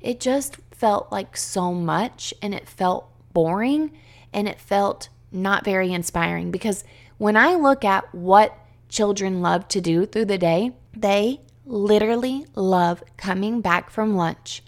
It 0.00 0.20
just 0.20 0.58
felt 0.70 1.10
like 1.10 1.36
so 1.36 1.74
much, 1.74 2.32
and 2.40 2.54
it 2.54 2.68
felt 2.68 3.08
boring, 3.32 3.90
and 4.32 4.48
it 4.48 4.60
felt 4.60 5.08
not 5.32 5.64
very 5.64 5.92
inspiring 5.92 6.50
because 6.50 6.84
when 7.18 7.36
I 7.36 7.54
look 7.54 7.84
at 7.84 8.14
what 8.14 8.56
children 8.88 9.40
love 9.40 9.66
to 9.68 9.80
do 9.80 10.06
through 10.06 10.26
the 10.26 10.38
day, 10.38 10.72
they 10.94 11.40
literally 11.64 12.46
love 12.54 13.02
coming 13.16 13.60
back 13.60 13.90
from 13.90 14.16
lunch, 14.16 14.62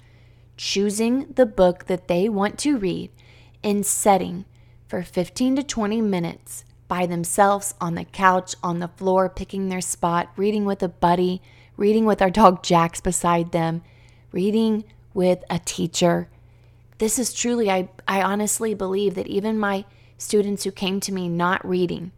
choosing 0.56 1.32
the 1.32 1.46
book 1.46 1.86
that 1.86 2.08
they 2.08 2.28
want 2.28 2.58
to 2.60 2.78
read, 2.78 3.10
and 3.62 3.84
setting 3.84 4.44
for 4.86 5.02
15 5.02 5.56
to 5.56 5.62
20 5.62 6.00
minutes 6.00 6.64
by 6.86 7.06
themselves 7.06 7.74
on 7.80 7.94
the 7.94 8.04
couch, 8.04 8.54
on 8.62 8.78
the 8.78 8.88
floor, 8.88 9.28
picking 9.28 9.68
their 9.68 9.80
spot, 9.80 10.30
reading 10.36 10.64
with 10.64 10.82
a 10.82 10.88
buddy, 10.88 11.40
reading 11.76 12.04
with 12.04 12.22
our 12.22 12.30
dog 12.30 12.62
Jax 12.62 13.00
beside 13.00 13.52
them, 13.52 13.82
reading 14.32 14.84
with 15.12 15.42
a 15.48 15.58
teacher. 15.58 16.28
This 16.98 17.18
is 17.18 17.32
truly, 17.32 17.70
I, 17.70 17.88
I 18.06 18.22
honestly 18.22 18.74
believe 18.74 19.14
that 19.14 19.26
even 19.26 19.58
my 19.58 19.84
students 20.18 20.64
who 20.64 20.70
came 20.70 21.00
to 21.00 21.12
me 21.12 21.28
not 21.28 21.66
reading, 21.66 22.12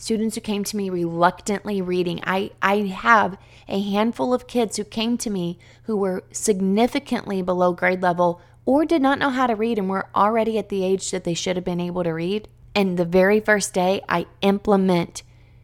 students 0.00 0.34
who 0.34 0.40
came 0.40 0.64
to 0.64 0.76
me 0.76 0.88
reluctantly 0.88 1.82
reading. 1.82 2.20
I, 2.24 2.50
I 2.62 2.78
have 2.78 3.36
a 3.68 3.80
handful 3.80 4.32
of 4.32 4.46
kids 4.46 4.76
who 4.76 4.84
came 4.84 5.18
to 5.18 5.30
me 5.30 5.58
who 5.84 5.96
were 5.96 6.24
significantly 6.32 7.42
below 7.42 7.72
grade 7.74 8.02
level 8.02 8.40
or 8.64 8.84
did 8.84 9.02
not 9.02 9.18
know 9.18 9.28
how 9.28 9.46
to 9.46 9.54
read 9.54 9.78
and 9.78 9.88
were 9.88 10.08
already 10.14 10.58
at 10.58 10.70
the 10.70 10.82
age 10.82 11.10
that 11.10 11.24
they 11.24 11.34
should 11.34 11.56
have 11.56 11.64
been 11.64 11.80
able 11.80 12.02
to 12.02 12.12
read. 12.12 12.48
And 12.74 12.96
the 12.96 13.04
very 13.04 13.40
first 13.40 13.74
day, 13.74 14.00
I 14.08 14.26
implement 14.40 15.22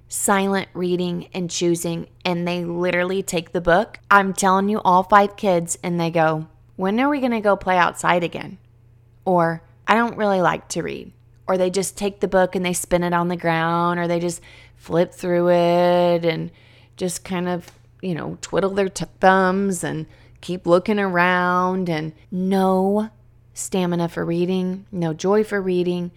silent 0.09 0.69
reading 0.75 1.29
and 1.33 1.51
choosing, 1.51 2.09
and 2.25 2.47
they 2.47 2.65
literally 2.65 3.23
take 3.23 3.53
the 3.53 3.61
book. 3.61 3.99
I'm 4.11 4.35
telling 4.35 4.69
you, 4.69 4.81
all 4.81 5.03
five 5.03 5.37
kids, 5.37 5.79
and 5.83 5.99
they 5.99 6.11
go, 6.11 6.47
When 6.77 7.01
are 7.01 7.09
we 7.09 7.21
going 7.21 7.33
to 7.33 7.41
go 7.41 7.57
play 7.57 7.79
outside 7.79 8.23
again? 8.23 8.59
Or, 9.25 9.63
I 9.87 9.95
don't 9.95 10.17
really 10.17 10.41
like 10.41 10.69
to 10.71 10.83
read. 10.83 11.13
Or 11.49 11.57
they 11.57 11.71
just 11.71 11.97
take 11.97 12.21
the 12.21 12.29
book 12.29 12.57
and 12.57 12.65
they 12.65 12.73
spin 12.73 13.05
it 13.05 13.13
on 13.13 13.29
the 13.29 13.37
ground, 13.37 13.99
or 13.99 14.09
they 14.09 14.19
just 14.19 14.41
flip 14.77 15.13
through 15.13 15.51
it 15.51 16.25
and 16.25 16.51
just 16.97 17.25
kind 17.25 17.49
of, 17.49 17.71
you 18.03 18.15
know, 18.15 18.39
twiddle 18.41 18.71
their 18.71 18.89
t- 18.89 19.05
thumbs 19.21 19.85
and 19.85 20.07
keep 20.41 20.67
looking 20.67 20.99
around 20.99 21.89
and 21.89 22.13
no 22.31 23.11
stamina 23.55 24.09
for 24.09 24.25
reading, 24.25 24.87
no 24.93 25.15
joy 25.15 25.45
for 25.45 25.61
reading. 25.61 26.11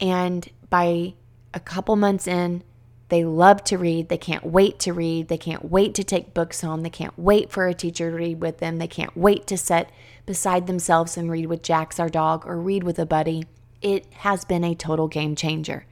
And 0.00 0.48
by 0.68 1.14
a 1.54 1.60
couple 1.60 1.96
months 1.96 2.26
in, 2.26 2.62
they 3.08 3.24
love 3.24 3.62
to 3.64 3.76
read. 3.76 4.08
They 4.08 4.16
can't 4.16 4.46
wait 4.46 4.78
to 4.80 4.92
read. 4.92 5.28
They 5.28 5.36
can't 5.36 5.70
wait 5.70 5.94
to 5.96 6.04
take 6.04 6.32
books 6.32 6.62
home. 6.62 6.82
They 6.82 6.90
can't 6.90 7.18
wait 7.18 7.50
for 7.50 7.68
a 7.68 7.74
teacher 7.74 8.10
to 8.10 8.16
read 8.16 8.40
with 8.40 8.58
them. 8.58 8.78
They 8.78 8.86
can't 8.86 9.14
wait 9.16 9.46
to 9.48 9.58
sit 9.58 9.90
beside 10.24 10.66
themselves 10.66 11.16
and 11.16 11.30
read 11.30 11.46
with 11.46 11.62
Jax, 11.62 12.00
our 12.00 12.08
dog, 12.08 12.46
or 12.46 12.58
read 12.58 12.84
with 12.84 12.98
a 12.98 13.04
buddy. 13.04 13.44
It 13.82 14.06
has 14.12 14.44
been 14.44 14.64
a 14.64 14.74
total 14.74 15.08
game 15.08 15.36
changer. 15.36 15.86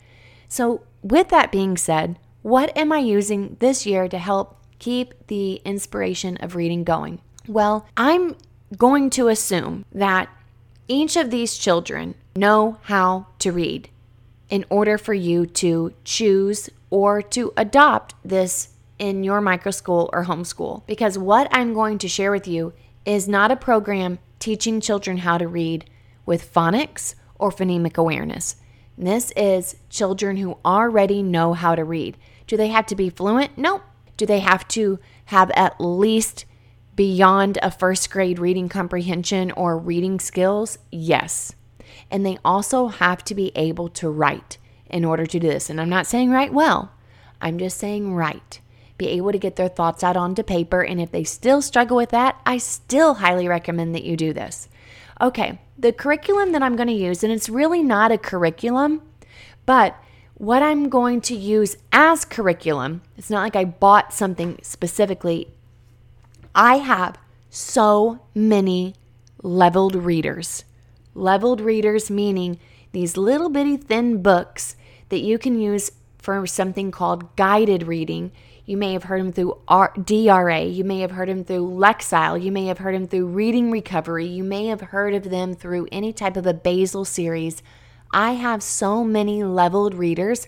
So, 0.49 0.82
with 1.02 1.28
that 1.28 1.52
being 1.52 1.76
said, 1.76 2.18
what 2.42 2.76
am 2.76 2.92
I 2.92 2.99
using 2.99 3.56
this 3.61 3.87
year 3.87 4.09
to 4.09 4.18
help 4.18 4.56
keep 4.78 5.14
the 5.26 5.61
inspiration 5.64 6.37
of 6.38 6.56
reading 6.56 6.85
going? 6.85 7.20
Well, 7.47 7.87
I'm 7.97 8.37
going 8.76 9.11
to 9.11 9.28
assume 9.28 9.85
that 9.92 10.28
each 10.88 11.16
of 11.16 11.30
these 11.30 11.56
children 11.56 12.14
know 12.35 12.78
how 12.82 13.26
to 13.40 13.52
read 13.52 13.90
in 14.49 14.64
order 14.68 14.99
for 14.99 15.14
you 15.14 15.47
to 15.47 15.92
choose 16.04 16.68
or 16.90 17.23
to 17.23 17.52
adopt 17.56 18.14
this 18.25 18.70
in 18.99 19.25
your 19.25 19.40
micro 19.40 19.70
school 19.70 20.11
or 20.12 20.25
homeschool. 20.25 20.85
Because 20.87 21.16
what 21.16 21.49
I'm 21.52 21.73
going 21.73 21.99
to 21.99 22.09
share 22.09 22.32
with 22.32 22.49
you 22.49 22.73
is 23.04 23.28
not 23.28 23.50
a 23.50 23.56
program 23.56 24.18
teaching 24.38 24.80
children 24.80 25.18
how 25.18 25.38
to 25.38 25.47
read 25.47 25.88
with 26.26 26.52
phonics 26.52 27.14
or 27.40 27.50
phonemic 27.50 27.97
awareness. 27.97 28.56
This 28.97 29.32
is 29.37 29.76
children 29.88 30.37
who 30.37 30.59
already 30.64 31.23
know 31.23 31.54
how 31.54 31.75
to 31.75 31.85
read. 31.85 32.16
Do 32.47 32.56
they 32.56 32.68
have 32.68 32.87
to 32.87 32.94
be 32.94 33.09
fluent? 33.09 33.56
No. 33.56 33.82
Do 34.16 34.26
they 34.26 34.40
have 34.40 34.68
to 34.68 34.99
have 35.26 35.50
at 35.52 35.80
least 35.80 36.44
beyond 36.97 37.59
a 37.62 37.70
first 37.70 38.11
grade 38.11 38.38
reading 38.38 38.68
comprehension 38.68 39.52
or 39.52 39.78
reading 39.78 40.20
skills? 40.20 40.78
Yes. 40.92 41.54
And 42.11 42.26
they 42.26 42.38
also 42.44 42.88
have 42.88 43.25
to 43.25 43.35
be 43.35 43.52
able 43.54 43.88
to 43.88 44.11
write 44.11 44.59
in 44.90 45.04
order 45.04 45.25
to 45.25 45.38
do 45.38 45.49
this. 45.49 45.70
And 45.70 45.80
I'm 45.80 45.88
not 45.88 46.06
saying 46.06 46.30
write 46.30 46.52
well, 46.52 46.92
I'm 47.40 47.59
just 47.59 47.78
saying 47.78 48.12
write. 48.14 48.61
Be 48.99 49.09
able 49.09 49.32
to 49.32 49.38
get 49.38 49.56
their 49.56 49.68
thoughts 49.68 50.04
out 50.04 50.16
onto 50.16 50.42
paper. 50.42 50.82
And 50.82 51.00
if 51.00 51.11
they 51.11 51.25
still 51.25 51.62
struggle 51.62 51.97
with 51.97 52.11
that, 52.11 52.38
I 52.44 52.59
still 52.59 53.14
highly 53.14 53.49
recommend 53.49 53.94
that 53.94 54.04
you 54.04 54.14
do 54.14 54.35
this. 54.35 54.68
Okay, 55.20 55.58
the 55.78 55.92
curriculum 55.92 56.52
that 56.52 56.62
I'm 56.62 56.76
going 56.76 56.88
to 56.88 56.94
use, 56.94 57.22
and 57.22 57.32
it's 57.32 57.48
really 57.48 57.82
not 57.82 58.10
a 58.10 58.18
curriculum, 58.18 59.02
but 59.66 59.96
what 60.34 60.62
I'm 60.62 60.88
going 60.88 61.20
to 61.22 61.34
use 61.34 61.76
as 61.92 62.24
curriculum, 62.24 63.02
it's 63.18 63.28
not 63.28 63.42
like 63.42 63.56
I 63.56 63.66
bought 63.66 64.14
something 64.14 64.58
specifically, 64.62 65.48
I 66.54 66.76
have 66.76 67.18
so 67.50 68.20
many 68.34 68.94
leveled 69.42 69.94
readers. 69.94 70.64
Leveled 71.14 71.60
readers 71.60 72.10
meaning 72.10 72.58
these 72.92 73.16
little 73.16 73.50
bitty 73.50 73.76
thin 73.76 74.22
books 74.22 74.76
that 75.10 75.20
you 75.20 75.38
can 75.38 75.58
use 75.58 75.92
for 76.18 76.46
something 76.46 76.90
called 76.90 77.36
guided 77.36 77.82
reading. 77.82 78.32
You 78.70 78.76
may 78.76 78.92
have 78.92 79.02
heard 79.02 79.20
them 79.20 79.32
through 79.32 79.58
DRA. 80.04 80.62
You 80.62 80.84
may 80.84 81.00
have 81.00 81.10
heard 81.10 81.28
them 81.28 81.42
through 81.42 81.68
Lexile. 81.72 82.40
You 82.40 82.52
may 82.52 82.66
have 82.66 82.78
heard 82.78 82.94
them 82.94 83.08
through 83.08 83.26
Reading 83.26 83.72
Recovery. 83.72 84.28
You 84.28 84.44
may 84.44 84.66
have 84.66 84.80
heard 84.80 85.12
of 85.12 85.28
them 85.28 85.54
through 85.54 85.88
any 85.90 86.12
type 86.12 86.36
of 86.36 86.46
a 86.46 86.54
basal 86.54 87.04
series. 87.04 87.64
I 88.14 88.34
have 88.34 88.62
so 88.62 89.02
many 89.02 89.42
leveled 89.42 89.94
readers 89.94 90.46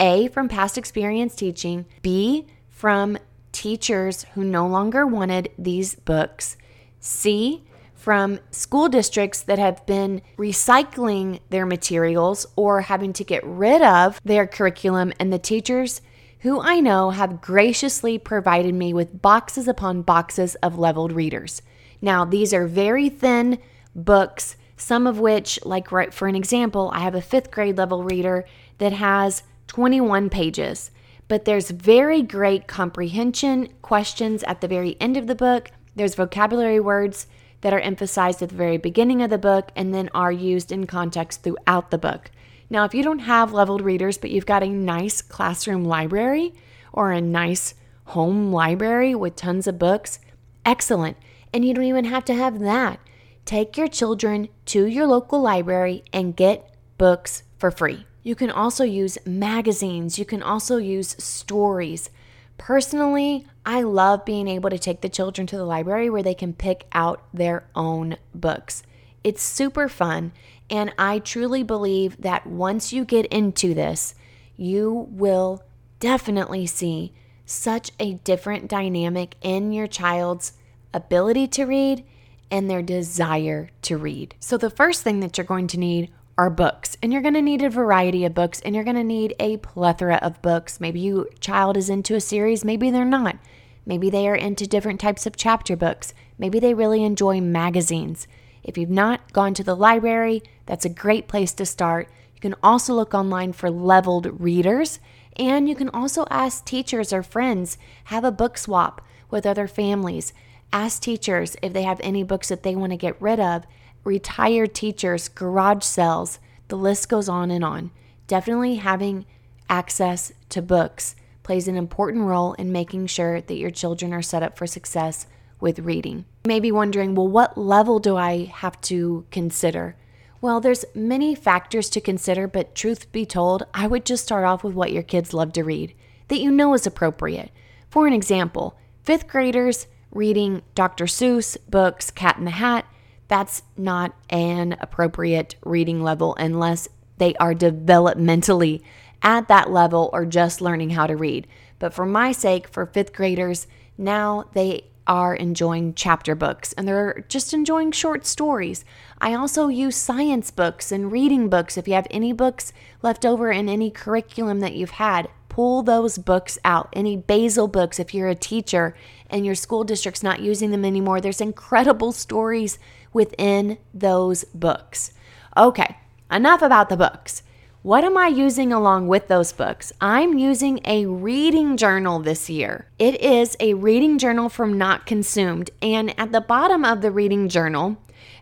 A, 0.00 0.28
from 0.28 0.48
past 0.48 0.78
experience 0.78 1.34
teaching, 1.34 1.84
B, 2.00 2.46
from 2.70 3.18
teachers 3.52 4.24
who 4.32 4.44
no 4.44 4.66
longer 4.66 5.06
wanted 5.06 5.50
these 5.58 5.94
books. 5.94 6.56
C, 7.00 7.64
from 7.92 8.40
school 8.50 8.88
districts 8.88 9.42
that 9.42 9.58
have 9.58 9.84
been 9.84 10.22
recycling 10.38 11.40
their 11.50 11.66
materials 11.66 12.46
or 12.56 12.80
having 12.80 13.12
to 13.12 13.24
get 13.24 13.44
rid 13.44 13.82
of 13.82 14.22
their 14.24 14.46
curriculum, 14.46 15.12
and 15.20 15.30
the 15.30 15.38
teachers 15.38 16.00
who 16.40 16.60
I 16.60 16.80
know 16.80 17.10
have 17.10 17.40
graciously 17.40 18.18
provided 18.18 18.74
me 18.74 18.92
with 18.92 19.22
boxes 19.22 19.68
upon 19.68 20.02
boxes 20.02 20.54
of 20.56 20.78
leveled 20.78 21.12
readers. 21.12 21.62
Now, 22.00 22.24
these 22.24 22.54
are 22.54 22.66
very 22.66 23.08
thin 23.08 23.58
books, 23.94 24.56
some 24.76 25.06
of 25.06 25.18
which, 25.18 25.58
like 25.64 25.90
right 25.90 26.14
for 26.14 26.28
an 26.28 26.36
example, 26.36 26.90
I 26.94 27.00
have 27.00 27.14
a 27.14 27.20
fifth 27.20 27.50
grade 27.50 27.76
level 27.76 28.04
reader 28.04 28.44
that 28.78 28.92
has 28.92 29.42
21 29.66 30.30
pages 30.30 30.90
but 31.28 31.44
there's 31.44 31.70
very 31.70 32.22
great 32.22 32.66
comprehension 32.66 33.68
questions 33.82 34.42
at 34.44 34.62
the 34.62 34.68
very 34.68 34.96
end 34.98 35.16
of 35.16 35.26
the 35.26 35.34
book. 35.34 35.70
There's 35.94 36.14
vocabulary 36.14 36.80
words 36.80 37.26
that 37.60 37.72
are 37.72 37.80
emphasized 37.80 38.42
at 38.42 38.48
the 38.48 38.54
very 38.54 38.78
beginning 38.78 39.22
of 39.22 39.30
the 39.30 39.38
book 39.38 39.70
and 39.76 39.92
then 39.92 40.08
are 40.14 40.32
used 40.32 40.72
in 40.72 40.86
context 40.86 41.42
throughout 41.42 41.90
the 41.90 41.98
book. 41.98 42.30
Now, 42.70 42.84
if 42.84 42.94
you 42.94 43.02
don't 43.02 43.20
have 43.20 43.52
leveled 43.52 43.80
readers, 43.80 44.18
but 44.18 44.30
you've 44.30 44.46
got 44.46 44.62
a 44.62 44.68
nice 44.68 45.22
classroom 45.22 45.84
library 45.84 46.52
or 46.92 47.12
a 47.12 47.20
nice 47.20 47.74
home 48.04 48.52
library 48.52 49.14
with 49.14 49.36
tons 49.36 49.66
of 49.66 49.78
books, 49.78 50.18
excellent. 50.64 51.16
And 51.52 51.64
you 51.64 51.74
don't 51.74 51.84
even 51.84 52.04
have 52.04 52.24
to 52.26 52.34
have 52.34 52.60
that. 52.60 53.00
Take 53.44 53.76
your 53.78 53.88
children 53.88 54.48
to 54.66 54.86
your 54.86 55.06
local 55.06 55.40
library 55.40 56.04
and 56.12 56.36
get 56.36 56.74
books 56.98 57.42
for 57.56 57.70
free. 57.70 58.06
You 58.22 58.34
can 58.34 58.50
also 58.50 58.84
use 58.84 59.16
magazines, 59.24 60.18
you 60.18 60.26
can 60.26 60.42
also 60.42 60.76
use 60.76 61.16
stories. 61.18 62.10
Personally, 62.58 63.46
I 63.64 63.82
love 63.82 64.24
being 64.24 64.48
able 64.48 64.68
to 64.68 64.78
take 64.78 65.00
the 65.00 65.08
children 65.08 65.46
to 65.46 65.56
the 65.56 65.64
library 65.64 66.10
where 66.10 66.22
they 66.22 66.34
can 66.34 66.52
pick 66.52 66.86
out 66.92 67.22
their 67.32 67.68
own 67.74 68.16
books. 68.34 68.82
It's 69.24 69.42
super 69.42 69.88
fun, 69.88 70.32
and 70.70 70.92
I 70.98 71.18
truly 71.18 71.62
believe 71.62 72.20
that 72.20 72.46
once 72.46 72.92
you 72.92 73.04
get 73.04 73.26
into 73.26 73.74
this, 73.74 74.14
you 74.56 75.08
will 75.10 75.62
definitely 76.00 76.66
see 76.66 77.12
such 77.46 77.90
a 77.98 78.14
different 78.14 78.68
dynamic 78.68 79.34
in 79.40 79.72
your 79.72 79.86
child's 79.86 80.52
ability 80.92 81.46
to 81.48 81.64
read 81.64 82.04
and 82.50 82.68
their 82.68 82.82
desire 82.82 83.70
to 83.82 83.96
read. 83.96 84.34
So, 84.40 84.56
the 84.56 84.70
first 84.70 85.02
thing 85.02 85.20
that 85.20 85.38
you're 85.38 85.44
going 85.44 85.66
to 85.68 85.78
need 85.78 86.10
are 86.38 86.50
books. 86.50 86.96
And 87.02 87.12
you're 87.12 87.22
going 87.22 87.34
to 87.34 87.42
need 87.42 87.62
a 87.62 87.68
variety 87.68 88.24
of 88.24 88.32
books 88.32 88.60
and 88.60 88.74
you're 88.74 88.84
going 88.84 88.96
to 88.96 89.04
need 89.04 89.34
a 89.40 89.56
plethora 89.56 90.16
of 90.22 90.40
books. 90.40 90.80
Maybe 90.80 91.00
your 91.00 91.28
child 91.40 91.76
is 91.76 91.90
into 91.90 92.14
a 92.14 92.20
series, 92.20 92.64
maybe 92.64 92.90
they're 92.90 93.04
not. 93.04 93.36
Maybe 93.84 94.08
they 94.08 94.28
are 94.28 94.36
into 94.36 94.66
different 94.66 95.00
types 95.00 95.26
of 95.26 95.36
chapter 95.36 95.74
books. 95.74 96.14
Maybe 96.38 96.60
they 96.60 96.74
really 96.74 97.02
enjoy 97.02 97.40
magazines. 97.40 98.28
If 98.62 98.76
you've 98.76 98.90
not 98.90 99.32
gone 99.32 99.54
to 99.54 99.64
the 99.64 99.74
library, 99.74 100.42
that's 100.68 100.84
a 100.84 100.90
great 100.90 101.26
place 101.28 101.52
to 101.54 101.64
start. 101.64 102.08
You 102.34 102.40
can 102.40 102.54
also 102.62 102.92
look 102.92 103.14
online 103.14 103.54
for 103.54 103.70
leveled 103.70 104.38
readers, 104.38 105.00
and 105.36 105.66
you 105.66 105.74
can 105.74 105.88
also 105.88 106.26
ask 106.30 106.64
teachers 106.64 107.10
or 107.10 107.22
friends, 107.22 107.78
have 108.04 108.22
a 108.22 108.30
book 108.30 108.58
swap 108.58 109.00
with 109.30 109.46
other 109.46 109.66
families. 109.66 110.34
Ask 110.70 111.00
teachers 111.00 111.56
if 111.62 111.72
they 111.72 111.84
have 111.84 112.00
any 112.02 112.22
books 112.22 112.48
that 112.48 112.62
they 112.62 112.76
want 112.76 112.92
to 112.92 112.98
get 112.98 113.20
rid 113.20 113.40
of 113.40 113.64
retired 114.04 114.74
teachers, 114.74 115.28
garage 115.28 115.84
sales, 115.84 116.38
the 116.68 116.76
list 116.76 117.08
goes 117.08 117.28
on 117.28 117.50
and 117.50 117.64
on. 117.64 117.90
Definitely 118.26 118.76
having 118.76 119.24
access 119.70 120.32
to 120.50 120.60
books 120.60 121.16
plays 121.42 121.66
an 121.66 121.76
important 121.76 122.24
role 122.24 122.52
in 122.54 122.70
making 122.70 123.06
sure 123.06 123.40
that 123.40 123.56
your 123.56 123.70
children 123.70 124.12
are 124.12 124.22
set 124.22 124.42
up 124.42 124.58
for 124.58 124.66
success 124.66 125.26
with 125.60 125.78
reading. 125.78 126.26
You 126.44 126.48
may 126.48 126.60
be 126.60 126.70
wondering, 126.70 127.14
well, 127.14 127.26
what 127.26 127.56
level 127.56 127.98
do 127.98 128.16
I 128.16 128.44
have 128.44 128.78
to 128.82 129.24
consider? 129.30 129.96
Well, 130.40 130.60
there's 130.60 130.84
many 130.94 131.34
factors 131.34 131.90
to 131.90 132.00
consider, 132.00 132.46
but 132.46 132.74
truth 132.74 133.10
be 133.10 133.26
told, 133.26 133.64
I 133.74 133.86
would 133.88 134.04
just 134.04 134.24
start 134.24 134.44
off 134.44 134.62
with 134.62 134.74
what 134.74 134.92
your 134.92 135.02
kids 135.02 135.34
love 135.34 135.52
to 135.54 135.64
read 135.64 135.94
that 136.28 136.40
you 136.40 136.50
know 136.50 136.74
is 136.74 136.86
appropriate. 136.86 137.50
For 137.90 138.06
an 138.06 138.12
example, 138.12 138.76
fifth 139.02 139.26
graders 139.26 139.86
reading 140.12 140.62
Dr. 140.74 141.06
Seuss 141.06 141.56
books, 141.68 142.10
Cat 142.10 142.36
in 142.38 142.44
the 142.44 142.52
Hat, 142.52 142.86
that's 143.28 143.62
not 143.76 144.14
an 144.30 144.76
appropriate 144.80 145.56
reading 145.64 146.02
level 146.02 146.34
unless 146.38 146.88
they 147.16 147.34
are 147.36 147.54
developmentally 147.54 148.82
at 149.22 149.48
that 149.48 149.70
level 149.70 150.08
or 150.12 150.24
just 150.24 150.60
learning 150.60 150.90
how 150.90 151.06
to 151.06 151.16
read. 151.16 151.46
But 151.78 151.92
for 151.92 152.06
my 152.06 152.32
sake, 152.32 152.68
for 152.68 152.86
fifth 152.86 153.12
graders, 153.12 153.66
now 153.96 154.48
they 154.52 154.84
are 155.08 155.34
enjoying 155.34 155.94
chapter 155.94 156.34
books 156.34 156.72
and 156.74 156.86
they're 156.86 157.24
just 157.28 157.54
enjoying 157.54 157.90
short 157.90 158.26
stories. 158.26 158.84
I 159.20 159.34
also 159.34 159.68
use 159.68 159.96
science 159.96 160.50
books 160.50 160.92
and 160.92 161.10
reading 161.10 161.48
books. 161.48 161.76
If 161.76 161.88
you 161.88 161.94
have 161.94 162.06
any 162.10 162.32
books 162.32 162.72
left 163.02 163.24
over 163.24 163.50
in 163.50 163.68
any 163.68 163.90
curriculum 163.90 164.60
that 164.60 164.74
you've 164.74 164.90
had, 164.90 165.28
pull 165.48 165.82
those 165.82 166.18
books 166.18 166.58
out. 166.64 166.88
Any 166.92 167.16
Basal 167.16 167.66
books, 167.66 167.98
if 167.98 168.14
you're 168.14 168.28
a 168.28 168.34
teacher 168.36 168.94
and 169.28 169.44
your 169.44 169.56
school 169.56 169.82
district's 169.82 170.22
not 170.22 170.40
using 170.40 170.70
them 170.70 170.84
anymore, 170.84 171.20
there's 171.20 171.40
incredible 171.40 172.12
stories 172.12 172.78
within 173.12 173.78
those 173.92 174.44
books. 174.54 175.12
Okay, 175.56 175.96
enough 176.30 176.62
about 176.62 176.90
the 176.90 176.96
books. 176.96 177.42
What 177.82 178.02
am 178.02 178.16
I 178.18 178.26
using 178.26 178.72
along 178.72 179.06
with 179.06 179.28
those 179.28 179.52
books? 179.52 179.92
I'm 180.00 180.36
using 180.36 180.80
a 180.84 181.06
reading 181.06 181.76
journal 181.76 182.18
this 182.18 182.50
year. 182.50 182.88
It 182.98 183.20
is 183.20 183.56
a 183.60 183.74
reading 183.74 184.18
journal 184.18 184.48
from 184.48 184.76
Not 184.76 185.06
Consumed. 185.06 185.70
And 185.80 186.12
at 186.18 186.32
the 186.32 186.40
bottom 186.40 186.84
of 186.84 187.02
the 187.02 187.12
reading 187.12 187.48
journal, 187.48 187.96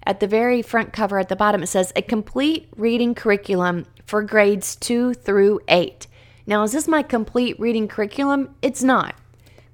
at 0.05 0.21
the 0.21 0.26
very 0.26 0.62
front 0.62 0.95
cover 0.95 1.19
at 1.19 1.28
the 1.28 1.37
bottom, 1.37 1.62
it 1.62 1.66
says 1.66 1.93
a 1.95 2.00
complete 2.00 2.71
reading 2.76 3.14
curriculum 3.14 3.85
for 4.07 4.23
grades 4.23 4.75
two 4.75 5.12
through 5.12 5.61
eight. 5.69 6.07
Now, 6.47 6.62
is 6.62 6.73
this 6.73 6.88
my 6.88 7.02
complete 7.02 7.61
reading 7.61 7.88
curriculum? 7.88 8.55
It's 8.62 8.83
not. 8.83 9.16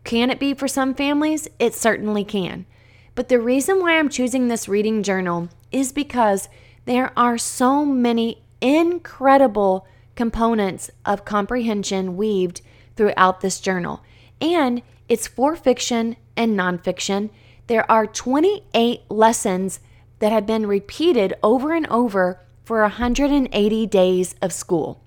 Can 0.02 0.30
it 0.30 0.40
be 0.40 0.54
for 0.54 0.66
some 0.66 0.92
families? 0.92 1.46
It 1.60 1.72
certainly 1.72 2.24
can. 2.24 2.66
But 3.14 3.28
the 3.28 3.38
reason 3.38 3.78
why 3.78 3.96
I'm 3.96 4.08
choosing 4.08 4.48
this 4.48 4.68
reading 4.68 5.04
journal 5.04 5.50
is 5.70 5.92
because 5.92 6.48
there 6.84 7.12
are 7.16 7.38
so 7.38 7.84
many 7.84 8.41
incredible 8.62 9.86
components 10.14 10.90
of 11.04 11.24
comprehension 11.24 12.16
weaved 12.16 12.62
throughout 12.96 13.40
this 13.40 13.60
journal. 13.60 14.02
And 14.40 14.82
it's 15.08 15.26
for 15.26 15.56
fiction 15.56 16.16
and 16.36 16.58
nonfiction. 16.58 17.30
There 17.66 17.90
are 17.90 18.06
28 18.06 19.02
lessons 19.10 19.80
that 20.20 20.32
have 20.32 20.46
been 20.46 20.66
repeated 20.66 21.34
over 21.42 21.74
and 21.74 21.86
over 21.88 22.40
for 22.64 22.82
180 22.82 23.86
days 23.86 24.34
of 24.40 24.52
school. 24.52 25.02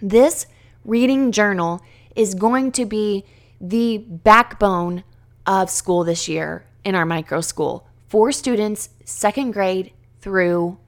This 0.00 0.46
reading 0.84 1.32
journal 1.32 1.82
is 2.16 2.34
going 2.34 2.72
to 2.72 2.86
be 2.86 3.24
the 3.60 3.98
backbone 3.98 5.04
of 5.46 5.68
school 5.68 6.04
this 6.04 6.28
year 6.28 6.64
in 6.84 6.94
our 6.94 7.04
micro 7.04 7.40
school 7.40 7.86
for 8.08 8.32
students 8.32 8.88
second 9.04 9.50
grade 9.50 9.92
through 10.20 10.78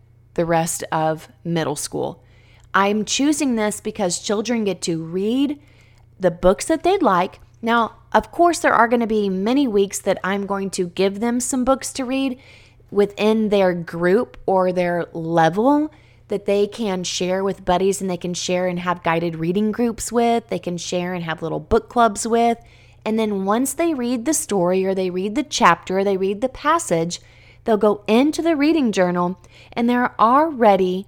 the 0.40 0.46
rest 0.46 0.82
of 0.90 1.28
middle 1.44 1.76
school. 1.76 2.24
I'm 2.72 3.04
choosing 3.04 3.56
this 3.56 3.78
because 3.78 4.18
children 4.18 4.64
get 4.64 4.80
to 4.82 5.04
read 5.04 5.60
the 6.18 6.30
books 6.30 6.64
that 6.64 6.82
they'd 6.82 7.02
like. 7.02 7.40
Now, 7.60 7.96
of 8.14 8.32
course, 8.32 8.60
there 8.60 8.72
are 8.72 8.88
going 8.88 9.00
to 9.00 9.06
be 9.06 9.28
many 9.28 9.68
weeks 9.68 9.98
that 9.98 10.18
I'm 10.24 10.46
going 10.46 10.70
to 10.70 10.86
give 10.88 11.20
them 11.20 11.40
some 11.40 11.62
books 11.62 11.92
to 11.92 12.06
read 12.06 12.40
within 12.90 13.50
their 13.50 13.74
group 13.74 14.38
or 14.46 14.72
their 14.72 15.08
level 15.12 15.92
that 16.28 16.46
they 16.46 16.66
can 16.66 17.04
share 17.04 17.44
with 17.44 17.66
buddies 17.66 18.00
and 18.00 18.08
they 18.08 18.16
can 18.16 18.32
share 18.32 18.66
and 18.66 18.78
have 18.78 19.02
guided 19.02 19.36
reading 19.36 19.72
groups 19.72 20.10
with, 20.10 20.48
they 20.48 20.58
can 20.58 20.78
share 20.78 21.12
and 21.12 21.24
have 21.24 21.42
little 21.42 21.60
book 21.60 21.90
clubs 21.90 22.26
with. 22.26 22.56
And 23.04 23.18
then 23.18 23.44
once 23.44 23.74
they 23.74 23.92
read 23.92 24.24
the 24.24 24.32
story 24.32 24.86
or 24.86 24.94
they 24.94 25.10
read 25.10 25.34
the 25.34 25.42
chapter 25.42 25.98
or 25.98 26.04
they 26.04 26.16
read 26.16 26.40
the 26.40 26.48
passage, 26.48 27.20
They'll 27.70 27.76
go 27.76 28.02
into 28.08 28.42
the 28.42 28.56
reading 28.56 28.90
journal, 28.90 29.38
and 29.72 29.88
there 29.88 30.02
are 30.02 30.14
already 30.18 31.06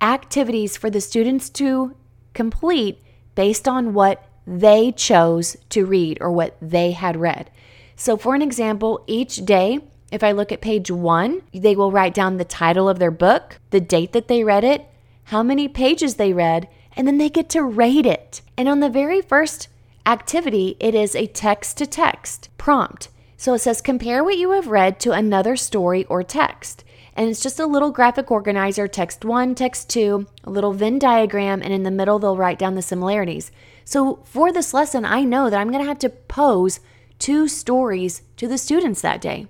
activities 0.00 0.76
for 0.76 0.88
the 0.88 1.00
students 1.00 1.50
to 1.50 1.96
complete 2.32 3.02
based 3.34 3.66
on 3.66 3.92
what 3.92 4.24
they 4.46 4.92
chose 4.92 5.56
to 5.70 5.84
read 5.84 6.18
or 6.20 6.30
what 6.30 6.56
they 6.62 6.92
had 6.92 7.16
read. 7.16 7.50
So, 7.96 8.16
for 8.16 8.36
an 8.36 8.42
example, 8.42 9.02
each 9.08 9.44
day, 9.44 9.80
if 10.12 10.22
I 10.22 10.30
look 10.30 10.52
at 10.52 10.60
page 10.60 10.92
one, 10.92 11.42
they 11.52 11.74
will 11.74 11.90
write 11.90 12.14
down 12.14 12.36
the 12.36 12.44
title 12.44 12.88
of 12.88 13.00
their 13.00 13.10
book, 13.10 13.58
the 13.70 13.80
date 13.80 14.12
that 14.12 14.28
they 14.28 14.44
read 14.44 14.62
it, 14.62 14.86
how 15.24 15.42
many 15.42 15.66
pages 15.66 16.14
they 16.14 16.32
read, 16.32 16.68
and 16.96 17.08
then 17.08 17.18
they 17.18 17.28
get 17.28 17.48
to 17.48 17.64
rate 17.64 18.06
it. 18.06 18.42
And 18.56 18.68
on 18.68 18.78
the 18.78 18.88
very 18.88 19.20
first 19.20 19.66
activity, 20.06 20.76
it 20.78 20.94
is 20.94 21.16
a 21.16 21.26
text 21.26 21.78
to 21.78 21.84
text 21.84 22.48
prompt. 22.58 23.08
So 23.36 23.54
it 23.54 23.58
says, 23.58 23.80
compare 23.82 24.24
what 24.24 24.38
you 24.38 24.52
have 24.52 24.68
read 24.68 24.98
to 25.00 25.12
another 25.12 25.56
story 25.56 26.04
or 26.06 26.22
text. 26.22 26.84
And 27.14 27.28
it's 27.28 27.42
just 27.42 27.58
a 27.58 27.66
little 27.66 27.90
graphic 27.90 28.30
organizer 28.30 28.86
text 28.88 29.24
one, 29.24 29.54
text 29.54 29.88
two, 29.88 30.26
a 30.44 30.50
little 30.50 30.72
Venn 30.72 30.98
diagram, 30.98 31.62
and 31.62 31.72
in 31.72 31.82
the 31.82 31.90
middle, 31.90 32.18
they'll 32.18 32.36
write 32.36 32.58
down 32.58 32.74
the 32.74 32.82
similarities. 32.82 33.50
So 33.84 34.20
for 34.24 34.52
this 34.52 34.74
lesson, 34.74 35.04
I 35.04 35.24
know 35.24 35.48
that 35.48 35.58
I'm 35.58 35.70
going 35.70 35.82
to 35.82 35.88
have 35.88 35.98
to 36.00 36.10
pose 36.10 36.80
two 37.18 37.48
stories 37.48 38.22
to 38.36 38.46
the 38.48 38.58
students 38.58 39.00
that 39.00 39.20
day. 39.20 39.46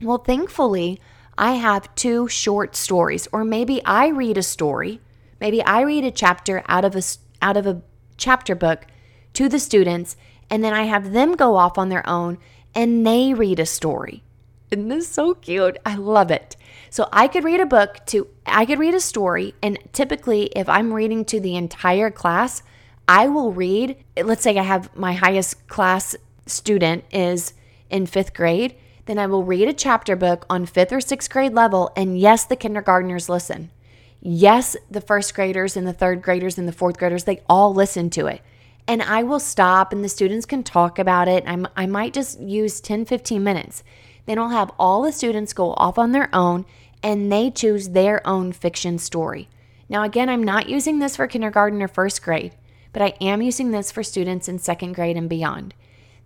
Well, 0.00 0.18
thankfully, 0.18 1.00
I 1.38 1.52
have 1.52 1.94
two 1.94 2.28
short 2.28 2.76
stories, 2.76 3.26
or 3.32 3.44
maybe 3.44 3.82
I 3.84 4.08
read 4.08 4.36
a 4.36 4.42
story. 4.42 5.00
Maybe 5.40 5.62
I 5.62 5.80
read 5.82 6.04
a 6.04 6.10
chapter 6.10 6.62
out 6.68 6.84
of 6.84 6.94
a, 6.94 7.02
out 7.40 7.56
of 7.56 7.66
a 7.66 7.82
chapter 8.16 8.54
book 8.54 8.86
to 9.34 9.48
the 9.48 9.58
students, 9.58 10.16
and 10.50 10.62
then 10.62 10.74
I 10.74 10.82
have 10.82 11.12
them 11.12 11.36
go 11.36 11.56
off 11.56 11.78
on 11.78 11.88
their 11.88 12.06
own 12.06 12.36
and 12.74 13.06
they 13.06 13.34
read 13.34 13.60
a 13.60 13.66
story. 13.66 14.22
Isn't 14.70 14.88
this 14.88 15.08
so 15.08 15.34
cute? 15.34 15.76
I 15.84 15.96
love 15.96 16.30
it. 16.30 16.56
So 16.88 17.08
I 17.12 17.28
could 17.28 17.44
read 17.44 17.60
a 17.60 17.66
book 17.66 18.00
to, 18.06 18.26
I 18.46 18.64
could 18.64 18.78
read 18.78 18.94
a 18.94 19.00
story. 19.00 19.54
And 19.62 19.78
typically, 19.92 20.44
if 20.56 20.68
I'm 20.68 20.94
reading 20.94 21.24
to 21.26 21.40
the 21.40 21.56
entire 21.56 22.10
class, 22.10 22.62
I 23.06 23.28
will 23.28 23.52
read, 23.52 24.02
let's 24.16 24.42
say 24.42 24.56
I 24.56 24.62
have 24.62 24.94
my 24.96 25.12
highest 25.12 25.68
class 25.68 26.16
student 26.46 27.04
is 27.10 27.52
in 27.90 28.06
fifth 28.06 28.32
grade, 28.32 28.74
then 29.04 29.18
I 29.18 29.26
will 29.26 29.44
read 29.44 29.68
a 29.68 29.74
chapter 29.74 30.16
book 30.16 30.46
on 30.48 30.64
fifth 30.64 30.92
or 30.92 31.00
sixth 31.00 31.28
grade 31.30 31.52
level. 31.52 31.90
And 31.94 32.18
yes, 32.18 32.44
the 32.46 32.56
kindergartners 32.56 33.28
listen. 33.28 33.70
Yes, 34.20 34.76
the 34.90 35.00
first 35.00 35.34
graders 35.34 35.76
and 35.76 35.86
the 35.86 35.92
third 35.92 36.22
graders 36.22 36.56
and 36.56 36.66
the 36.66 36.72
fourth 36.72 36.96
graders, 36.96 37.24
they 37.24 37.42
all 37.48 37.74
listen 37.74 38.08
to 38.10 38.26
it 38.26 38.40
and 38.86 39.02
I 39.02 39.22
will 39.22 39.40
stop 39.40 39.92
and 39.92 40.04
the 40.04 40.08
students 40.08 40.46
can 40.46 40.62
talk 40.62 40.98
about 40.98 41.28
it. 41.28 41.44
I'm, 41.46 41.66
I 41.76 41.86
might 41.86 42.14
just 42.14 42.40
use 42.40 42.80
10, 42.80 43.04
15 43.04 43.42
minutes. 43.42 43.84
Then 44.26 44.38
I'll 44.38 44.50
have 44.50 44.72
all 44.78 45.02
the 45.02 45.12
students 45.12 45.52
go 45.52 45.74
off 45.74 45.98
on 45.98 46.12
their 46.12 46.28
own 46.34 46.64
and 47.02 47.30
they 47.30 47.50
choose 47.50 47.90
their 47.90 48.26
own 48.26 48.52
fiction 48.52 48.98
story. 48.98 49.48
Now, 49.88 50.04
again, 50.04 50.28
I'm 50.28 50.44
not 50.44 50.68
using 50.68 50.98
this 50.98 51.16
for 51.16 51.26
kindergarten 51.26 51.82
or 51.82 51.88
first 51.88 52.22
grade, 52.22 52.54
but 52.92 53.02
I 53.02 53.14
am 53.20 53.42
using 53.42 53.70
this 53.70 53.90
for 53.90 54.02
students 54.02 54.48
in 54.48 54.58
second 54.58 54.94
grade 54.94 55.16
and 55.16 55.28
beyond. 55.28 55.74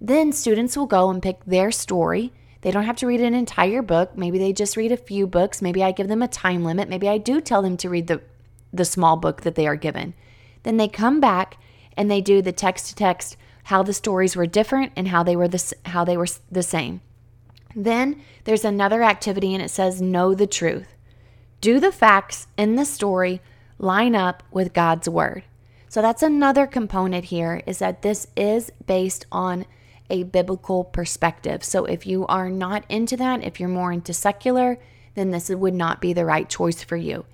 Then 0.01 0.33
students 0.33 0.77
will 0.77 0.87
go 0.87 1.11
and 1.11 1.23
pick 1.23 1.45
their 1.45 1.71
story. 1.71 2.33
They 2.61 2.71
don't 2.71 2.85
have 2.85 2.97
to 2.97 3.07
read 3.07 3.21
an 3.21 3.35
entire 3.35 3.83
book. 3.83 4.17
Maybe 4.17 4.39
they 4.39 4.53
just 4.53 4.77
read 4.77 4.93
a 4.93 4.97
few 4.97 5.27
books. 5.27 5.63
Maybe 5.63 5.83
I 5.83 5.93
give 5.93 6.09
them 6.09 6.23
a 6.23 6.29
time 6.29 6.65
limit. 6.65 6.89
Maybe 6.89 7.09
I 7.09 7.19
do 7.19 7.41
tell 7.41 7.63
them 7.63 7.77
to 7.79 7.89
read 7.89 8.07
the, 8.07 8.21
the 8.73 8.85
small 8.85 9.17
book 9.17 9.43
that 9.43 9.55
they 9.55 9.67
are 9.67 9.77
given. 9.77 10.15
Then 10.63 10.77
they 10.77 10.89
come 10.89 11.21
back 11.21 11.59
and 11.97 12.11
they 12.11 12.21
do 12.21 12.43
the 12.43 12.53
text 12.53 12.89
to 12.89 12.95
text 12.95 13.37
how 13.65 13.83
the 13.83 13.93
stories 13.93 14.37
were 14.37 14.47
different 14.47 14.93
and 14.97 15.09
how 15.09 15.23
they 15.23 15.35
were 15.35 15.49
the, 15.49 15.75
how 15.87 16.05
they 16.05 16.17
were 16.17 16.29
the 16.51 16.63
same. 16.63 17.01
Then 17.75 18.23
there's 18.45 18.65
another 18.65 19.03
activity 19.03 19.55
and 19.55 19.63
it 19.63 19.71
says 19.71 20.01
know 20.01 20.35
the 20.35 20.47
truth. 20.47 20.95
Do 21.61 21.81
the 21.81 21.93
facts 21.93 22.47
in 22.57 22.77
the 22.77 22.85
story 22.85 23.41
line 23.79 24.15
up 24.15 24.43
with 24.51 24.73
God's 24.73 25.09
word? 25.09 25.43
So 25.89 26.03
that's 26.03 26.23
another 26.23 26.67
component 26.67 27.27
here 27.27 27.63
is 27.67 27.79
that 27.79 28.03
this 28.03 28.27
is 28.37 28.71
based 28.87 29.27
on 29.33 29.67
a 30.09 30.23
biblical 30.25 30.85
perspective. 30.85 31.65
So 31.65 31.85
if 31.85 32.07
you 32.07 32.27
are 32.27 32.51
not 32.51 32.85
into 32.89 33.17
that, 33.17 33.43
if 33.43 33.59
you're 33.59 33.69
more 33.69 33.93
into 33.93 34.13
secular, 34.13 34.79
then 35.15 35.31
this 35.31 35.49
would 35.49 35.75
not 35.75 36.01
be 36.01 36.13
the 36.13 36.25
right 36.25 36.49
choice 36.49 36.83
for 36.83 36.97
you. 36.97 37.25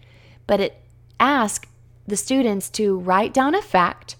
But 0.46 0.60
it 0.60 0.80
asks 1.20 1.68
the 2.06 2.16
students 2.16 2.70
to 2.70 2.98
write 2.98 3.34
down 3.34 3.54
a 3.54 3.62
fact 3.62 4.16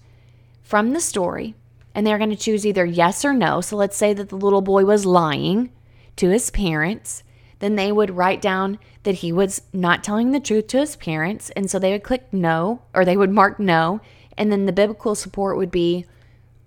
from 0.63 0.93
the 0.93 0.99
story 0.99 1.55
and 1.93 2.05
they're 2.05 2.17
going 2.17 2.29
to 2.29 2.35
choose 2.35 2.65
either 2.65 2.85
yes 2.85 3.23
or 3.23 3.33
no. 3.33 3.61
So 3.61 3.75
let's 3.75 3.97
say 3.97 4.13
that 4.13 4.29
the 4.29 4.35
little 4.35 4.61
boy 4.61 4.85
was 4.85 5.05
lying 5.05 5.71
to 6.15 6.29
his 6.29 6.49
parents. 6.49 7.23
Then 7.59 7.75
they 7.75 7.91
would 7.91 8.17
write 8.17 8.41
down 8.41 8.79
that 9.03 9.15
he 9.15 9.31
was 9.31 9.61
not 9.71 10.03
telling 10.03 10.31
the 10.31 10.39
truth 10.39 10.67
to 10.67 10.79
his 10.79 10.95
parents. 10.95 11.49
And 11.51 11.69
so 11.69 11.77
they 11.77 11.91
would 11.91 12.03
click 12.03 12.31
no 12.31 12.81
or 12.93 13.05
they 13.05 13.17
would 13.17 13.29
mark 13.29 13.59
no. 13.59 14.01
And 14.37 14.51
then 14.51 14.65
the 14.65 14.73
biblical 14.73 15.15
support 15.15 15.57
would 15.57 15.71
be 15.71 16.05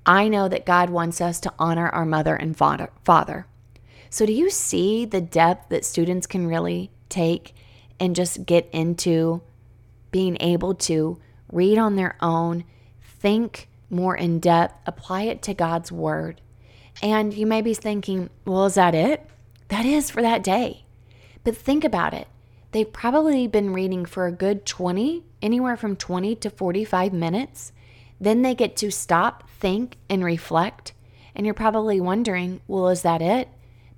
I 0.07 0.29
know 0.29 0.49
that 0.49 0.65
God 0.65 0.89
wants 0.91 1.21
us 1.21 1.41
to 1.41 1.53
honor 1.59 1.89
our 1.89 2.07
mother 2.07 2.37
and 2.37 2.57
father. 2.57 3.47
So, 4.09 4.25
do 4.25 4.33
you 4.33 4.51
see 4.51 5.05
the 5.05 5.21
depth 5.21 5.69
that 5.71 5.85
students 5.85 6.29
can 6.29 6.47
really 6.47 6.93
take 7.09 7.55
and 7.99 8.15
just 8.15 8.47
get 8.47 8.69
into 8.73 9.43
being 10.13 10.37
able 10.39 10.75
to 10.75 11.19
read 11.51 11.77
on 11.77 11.97
their 11.97 12.17
own, 12.21 12.65
think, 13.03 13.69
more 13.91 14.17
in 14.17 14.41
depth, 14.41 14.75
apply 14.87 15.23
it 15.23 15.43
to 15.43 15.55
God's 15.55 15.93
word. 15.93 16.41
And 17.03 17.35
you 17.35 17.47
may 17.47 17.63
be 17.63 17.75
thinking, 17.75 18.31
well, 18.45 18.67
is 18.67 18.75
that 18.75 18.95
it? 18.95 19.29
That 19.69 19.85
is 19.85 20.11
for 20.11 20.23
that 20.23 20.43
day. 20.43 20.85
But 21.45 21.57
think 21.57 21.85
about 21.85 22.15
it. 22.15 22.29
They've 22.73 22.91
probably 22.91 23.47
been 23.47 23.73
reading 23.73 24.05
for 24.05 24.27
a 24.27 24.33
good 24.33 24.67
20, 24.67 25.25
anywhere 25.43 25.77
from 25.77 25.97
20 25.97 26.35
to 26.37 26.51
45 26.51 27.13
minutes. 27.13 27.73
Then 28.21 28.43
they 28.43 28.55
get 28.55 28.77
to 28.77 28.91
stop, 28.91 29.49
think, 29.61 29.97
and 30.09 30.25
reflect. 30.25 30.93
And 31.35 31.45
you're 31.47 31.55
probably 31.55 32.01
wondering, 32.01 32.61
well, 32.67 32.89
is 32.89 33.03
that 33.03 33.23
it? 33.23 33.49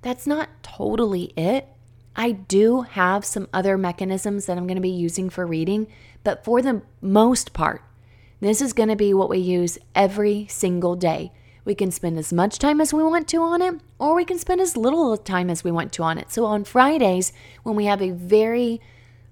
that's 0.01 0.27
not 0.27 0.49
totally 0.63 1.33
it. 1.35 1.67
I 2.15 2.31
do 2.31 2.81
have 2.81 3.23
some 3.23 3.47
other 3.53 3.77
mechanisms 3.77 4.45
that 4.45 4.57
I'm 4.57 4.67
going 4.67 4.75
to 4.75 4.81
be 4.81 4.89
using 4.89 5.29
for 5.29 5.45
reading, 5.45 5.87
but 6.23 6.43
for 6.43 6.61
the 6.61 6.81
most 7.01 7.53
part, 7.53 7.81
this 8.39 8.61
is 8.61 8.73
going 8.73 8.89
to 8.89 8.95
be 8.95 9.13
what 9.13 9.29
we 9.29 9.37
use 9.37 9.77
every 9.93 10.47
single 10.47 10.95
day. 10.95 11.31
We 11.65 11.75
can 11.75 11.91
spend 11.91 12.17
as 12.17 12.33
much 12.33 12.57
time 12.57 12.81
as 12.81 12.93
we 12.93 13.03
want 13.03 13.27
to 13.29 13.37
on 13.41 13.61
it, 13.61 13.75
or 13.99 14.15
we 14.15 14.25
can 14.25 14.39
spend 14.39 14.61
as 14.61 14.77
little 14.77 15.17
time 15.17 15.49
as 15.49 15.63
we 15.63 15.71
want 15.71 15.91
to 15.93 16.03
on 16.03 16.17
it. 16.17 16.31
So 16.31 16.45
on 16.45 16.63
Fridays, 16.63 17.33
when 17.63 17.75
we 17.75 17.85
have 17.85 18.01
a 18.01 18.11
very 18.11 18.81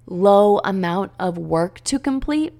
low 0.06 0.58
amount 0.64 1.12
of 1.18 1.36
work 1.36 1.82
to 1.84 1.98
complete, 1.98 2.52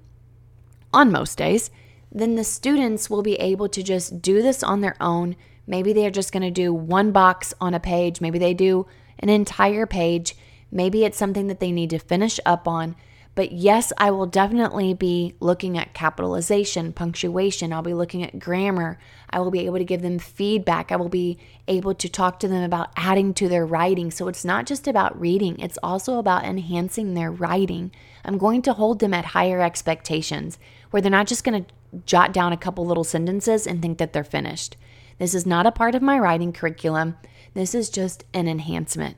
on 0.93 1.11
most 1.11 1.37
days, 1.37 1.69
then 2.11 2.35
the 2.35 2.43
students 2.43 3.09
will 3.09 3.21
be 3.21 3.35
able 3.35 3.69
to 3.69 3.83
just 3.83 4.21
do 4.21 4.41
this 4.41 4.63
on 4.63 4.81
their 4.81 4.95
own. 4.99 5.35
Maybe 5.67 5.93
they're 5.93 6.09
just 6.09 6.31
going 6.31 6.43
to 6.43 6.51
do 6.51 6.73
one 6.73 7.11
box 7.11 7.53
on 7.61 7.73
a 7.73 7.79
page, 7.79 8.21
maybe 8.21 8.39
they 8.39 8.53
do 8.53 8.87
an 9.19 9.29
entire 9.29 9.85
page. 9.85 10.35
Maybe 10.71 11.03
it's 11.03 11.17
something 11.17 11.47
that 11.47 11.59
they 11.59 11.71
need 11.71 11.89
to 11.89 11.99
finish 11.99 12.39
up 12.45 12.67
on. 12.67 12.95
But 13.39 13.53
yes, 13.53 13.93
I 13.97 14.11
will 14.11 14.25
definitely 14.25 14.93
be 14.93 15.33
looking 15.39 15.77
at 15.77 15.93
capitalization, 15.93 16.91
punctuation. 16.91 17.71
I'll 17.71 17.81
be 17.81 17.93
looking 17.93 18.21
at 18.21 18.37
grammar. 18.37 18.99
I 19.29 19.39
will 19.39 19.49
be 19.49 19.65
able 19.65 19.77
to 19.77 19.85
give 19.85 20.01
them 20.01 20.19
feedback. 20.19 20.91
I 20.91 20.97
will 20.97 21.07
be 21.07 21.37
able 21.65 21.93
to 21.93 22.09
talk 22.09 22.41
to 22.41 22.49
them 22.49 22.63
about 22.63 22.89
adding 22.97 23.33
to 23.35 23.47
their 23.47 23.65
writing. 23.65 24.11
So 24.11 24.27
it's 24.27 24.43
not 24.43 24.65
just 24.65 24.89
about 24.89 25.17
reading, 25.17 25.57
it's 25.59 25.77
also 25.81 26.19
about 26.19 26.43
enhancing 26.43 27.13
their 27.13 27.31
writing. 27.31 27.93
I'm 28.25 28.37
going 28.37 28.61
to 28.63 28.73
hold 28.73 28.99
them 28.99 29.13
at 29.13 29.27
higher 29.27 29.61
expectations 29.61 30.59
where 30.91 31.01
they're 31.01 31.09
not 31.09 31.27
just 31.27 31.45
going 31.45 31.63
to 31.63 31.71
jot 32.05 32.33
down 32.33 32.51
a 32.51 32.57
couple 32.57 32.85
little 32.85 33.05
sentences 33.05 33.65
and 33.65 33.81
think 33.81 33.99
that 33.99 34.11
they're 34.11 34.25
finished. 34.25 34.75
This 35.17 35.33
is 35.33 35.45
not 35.45 35.65
a 35.65 35.71
part 35.71 35.95
of 35.95 36.01
my 36.01 36.19
writing 36.19 36.51
curriculum. 36.51 37.15
This 37.53 37.73
is 37.73 37.89
just 37.89 38.25
an 38.33 38.49
enhancement. 38.49 39.15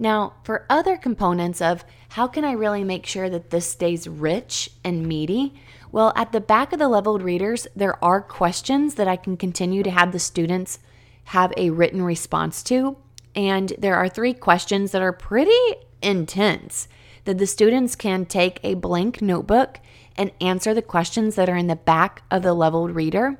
Now, 0.00 0.32
for 0.44 0.64
other 0.70 0.96
components 0.96 1.60
of 1.60 1.84
how 2.08 2.26
can 2.26 2.42
I 2.42 2.52
really 2.52 2.82
make 2.82 3.04
sure 3.04 3.28
that 3.28 3.50
this 3.50 3.70
stays 3.70 4.08
rich 4.08 4.70
and 4.82 5.06
meaty? 5.06 5.54
Well, 5.92 6.14
at 6.16 6.32
the 6.32 6.40
back 6.40 6.72
of 6.72 6.78
the 6.78 6.88
leveled 6.88 7.22
readers, 7.22 7.66
there 7.76 8.02
are 8.02 8.22
questions 8.22 8.94
that 8.94 9.06
I 9.06 9.16
can 9.16 9.36
continue 9.36 9.82
to 9.82 9.90
have 9.90 10.12
the 10.12 10.18
students 10.18 10.78
have 11.24 11.52
a 11.58 11.68
written 11.68 12.00
response 12.00 12.62
to. 12.64 12.96
And 13.36 13.74
there 13.78 13.94
are 13.94 14.08
three 14.08 14.32
questions 14.32 14.92
that 14.92 15.02
are 15.02 15.12
pretty 15.12 15.60
intense 16.00 16.88
that 17.24 17.36
the 17.36 17.46
students 17.46 17.94
can 17.94 18.24
take 18.24 18.58
a 18.64 18.74
blank 18.74 19.20
notebook 19.20 19.80
and 20.16 20.32
answer 20.40 20.72
the 20.72 20.80
questions 20.80 21.34
that 21.34 21.50
are 21.50 21.56
in 21.56 21.66
the 21.66 21.76
back 21.76 22.22
of 22.30 22.42
the 22.42 22.54
leveled 22.54 22.92
reader. 22.92 23.38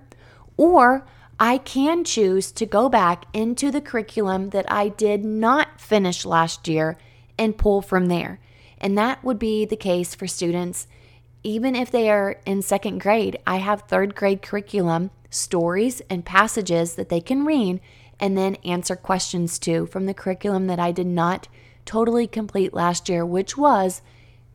Or 0.58 1.06
I 1.42 1.56
can 1.56 2.04
choose 2.04 2.52
to 2.52 2.66
go 2.66 2.90
back 2.90 3.24
into 3.32 3.70
the 3.70 3.80
curriculum 3.80 4.50
that 4.50 4.70
I 4.70 4.90
did 4.90 5.24
not 5.24 5.80
finish 5.80 6.26
last 6.26 6.68
year 6.68 6.98
and 7.38 7.56
pull 7.56 7.80
from 7.80 8.06
there. 8.06 8.40
And 8.76 8.96
that 8.98 9.24
would 9.24 9.38
be 9.38 9.64
the 9.64 9.74
case 9.74 10.14
for 10.14 10.26
students, 10.26 10.86
even 11.42 11.74
if 11.74 11.90
they 11.90 12.10
are 12.10 12.38
in 12.44 12.60
second 12.60 13.00
grade. 13.00 13.38
I 13.46 13.56
have 13.56 13.82
third 13.82 14.14
grade 14.14 14.42
curriculum, 14.42 15.10
stories, 15.30 16.02
and 16.10 16.26
passages 16.26 16.96
that 16.96 17.08
they 17.08 17.22
can 17.22 17.46
read 17.46 17.80
and 18.20 18.36
then 18.36 18.56
answer 18.56 18.94
questions 18.94 19.58
to 19.60 19.86
from 19.86 20.04
the 20.04 20.12
curriculum 20.12 20.66
that 20.66 20.78
I 20.78 20.92
did 20.92 21.06
not 21.06 21.48
totally 21.86 22.26
complete 22.26 22.74
last 22.74 23.08
year, 23.08 23.24
which 23.24 23.56
was 23.56 24.02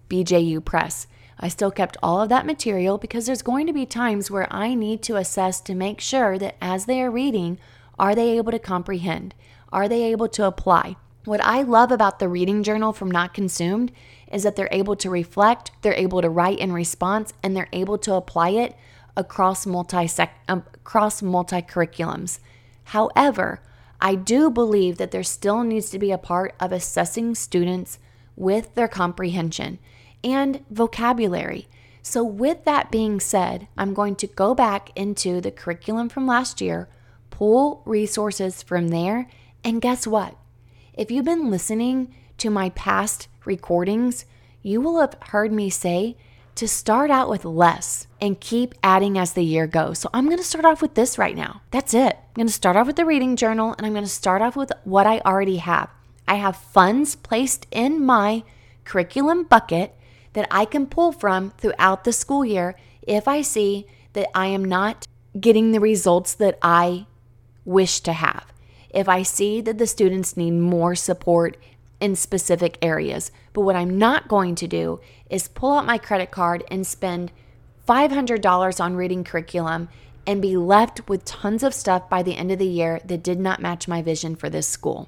BJU 0.07 0.63
Press. 0.63 1.07
I 1.39 1.49
still 1.49 1.71
kept 1.71 1.97
all 2.01 2.21
of 2.21 2.29
that 2.29 2.45
material 2.45 2.97
because 2.97 3.25
there's 3.25 3.41
going 3.41 3.67
to 3.67 3.73
be 3.73 3.85
times 3.85 4.31
where 4.31 4.47
I 4.51 4.73
need 4.73 5.01
to 5.03 5.17
assess 5.17 5.59
to 5.61 5.75
make 5.75 5.99
sure 5.99 6.37
that 6.37 6.55
as 6.61 6.85
they 6.85 7.01
are 7.01 7.11
reading, 7.11 7.59
are 7.99 8.15
they 8.15 8.37
able 8.37 8.51
to 8.51 8.59
comprehend? 8.59 9.35
Are 9.71 9.87
they 9.87 10.03
able 10.03 10.29
to 10.29 10.45
apply? 10.45 10.95
What 11.25 11.43
I 11.43 11.63
love 11.63 11.91
about 11.91 12.19
the 12.19 12.29
reading 12.29 12.63
journal 12.63 12.93
from 12.93 13.11
Not 13.11 13.33
Consumed 13.33 13.91
is 14.31 14.43
that 14.43 14.55
they're 14.55 14.69
able 14.71 14.95
to 14.97 15.09
reflect, 15.09 15.71
they're 15.81 15.93
able 15.93 16.21
to 16.21 16.29
write 16.29 16.59
in 16.59 16.71
response, 16.71 17.33
and 17.41 17.55
they're 17.55 17.69
able 17.73 17.97
to 17.99 18.13
apply 18.13 18.49
it 18.49 18.75
across 19.17 19.65
multi 19.65 20.07
um, 20.47 20.63
across 20.73 21.21
multi 21.21 21.61
curriculums. 21.61 22.39
However, 22.85 23.61
I 23.99 24.15
do 24.15 24.49
believe 24.49 24.97
that 24.97 25.11
there 25.11 25.23
still 25.23 25.63
needs 25.63 25.89
to 25.89 25.99
be 25.99 26.11
a 26.11 26.17
part 26.17 26.53
of 26.59 26.71
assessing 26.71 27.33
students 27.35 27.97
with 28.35 28.75
their 28.75 28.87
comprehension 28.87 29.79
and 30.25 30.65
vocabulary. 30.69 31.67
So, 32.01 32.23
with 32.23 32.65
that 32.65 32.91
being 32.91 33.19
said, 33.19 33.67
I'm 33.77 33.93
going 33.93 34.15
to 34.17 34.27
go 34.27 34.53
back 34.53 34.91
into 34.95 35.39
the 35.39 35.51
curriculum 35.51 36.09
from 36.09 36.27
last 36.27 36.59
year, 36.59 36.89
pull 37.29 37.81
resources 37.85 38.61
from 38.61 38.89
there, 38.89 39.27
and 39.63 39.81
guess 39.81 40.05
what? 40.05 40.35
If 40.93 41.09
you've 41.09 41.25
been 41.25 41.49
listening 41.49 42.13
to 42.39 42.49
my 42.49 42.69
past 42.71 43.27
recordings, 43.45 44.25
you 44.61 44.81
will 44.81 44.99
have 44.99 45.17
heard 45.29 45.51
me 45.51 45.69
say 45.69 46.17
to 46.55 46.67
start 46.67 47.11
out 47.11 47.29
with 47.29 47.43
less 47.43 48.07
and 48.21 48.39
keep 48.39 48.73
adding 48.81 49.17
as 49.17 49.33
the 49.33 49.43
year 49.43 49.67
goes. 49.67 49.99
So 49.99 50.09
I'm 50.13 50.27
to 50.37 50.43
start 50.43 50.65
off 50.65 50.81
with 50.81 50.95
this 50.95 51.17
right 51.17 51.35
now. 51.35 51.61
That's 51.71 51.93
it. 51.93 52.17
I'm 52.37 52.47
to 52.47 52.53
start 52.53 52.77
off 52.77 52.87
with 52.87 52.95
the 52.95 53.05
reading 53.05 53.35
journal 53.35 53.75
and 53.77 53.85
I'm 53.85 53.93
to 54.05 54.09
start 54.09 54.41
off 54.41 54.55
with 54.55 54.71
what 54.83 55.05
I 55.05 55.19
already 55.19 55.57
have. 55.57 55.89
I 56.27 56.35
have 56.35 56.55
funds 56.55 57.15
placed 57.15 57.67
in 57.71 58.03
my 58.03 58.43
curriculum 58.85 59.43
bucket 59.43 59.95
that 60.35 60.47
I 60.51 60.63
can 60.65 60.85
pull 60.85 61.11
from 61.11 61.51
throughout 61.57 62.03
the 62.03 62.13
school 62.13 62.45
year 62.45 62.75
if 63.01 63.27
I 63.27 63.41
see 63.41 63.87
that 64.13 64.29
I 64.37 64.47
am 64.47 64.63
not 64.63 65.07
getting 65.39 65.71
the 65.71 65.79
results 65.79 66.33
that 66.35 66.57
I 66.61 67.07
wish 67.65 67.99
to 68.01 68.13
have. 68.13 68.53
If 68.89 69.09
I 69.09 69.23
see 69.23 69.59
that 69.61 69.77
the 69.77 69.87
students 69.87 70.37
need 70.37 70.51
more 70.51 70.95
support 70.95 71.57
in 71.99 72.15
specific 72.15 72.77
areas. 72.81 73.31
But 73.53 73.61
what 73.61 73.75
I'm 73.75 73.97
not 73.97 74.27
going 74.27 74.55
to 74.55 74.67
do 74.67 74.99
is 75.29 75.47
pull 75.47 75.73
out 75.73 75.85
my 75.85 75.97
credit 75.97 76.31
card 76.31 76.63
and 76.69 76.85
spend 76.85 77.31
$500 77.87 78.83
on 78.83 78.95
reading 78.95 79.23
curriculum 79.23 79.89
and 80.27 80.41
be 80.41 80.57
left 80.57 81.07
with 81.07 81.23
tons 81.25 81.63
of 81.63 81.73
stuff 81.73 82.09
by 82.09 82.23
the 82.23 82.35
end 82.35 82.51
of 82.51 82.59
the 82.59 82.65
year 82.67 82.99
that 83.05 83.23
did 83.23 83.39
not 83.39 83.61
match 83.61 83.87
my 83.87 84.01
vision 84.01 84.35
for 84.35 84.49
this 84.49 84.67
school. 84.67 85.07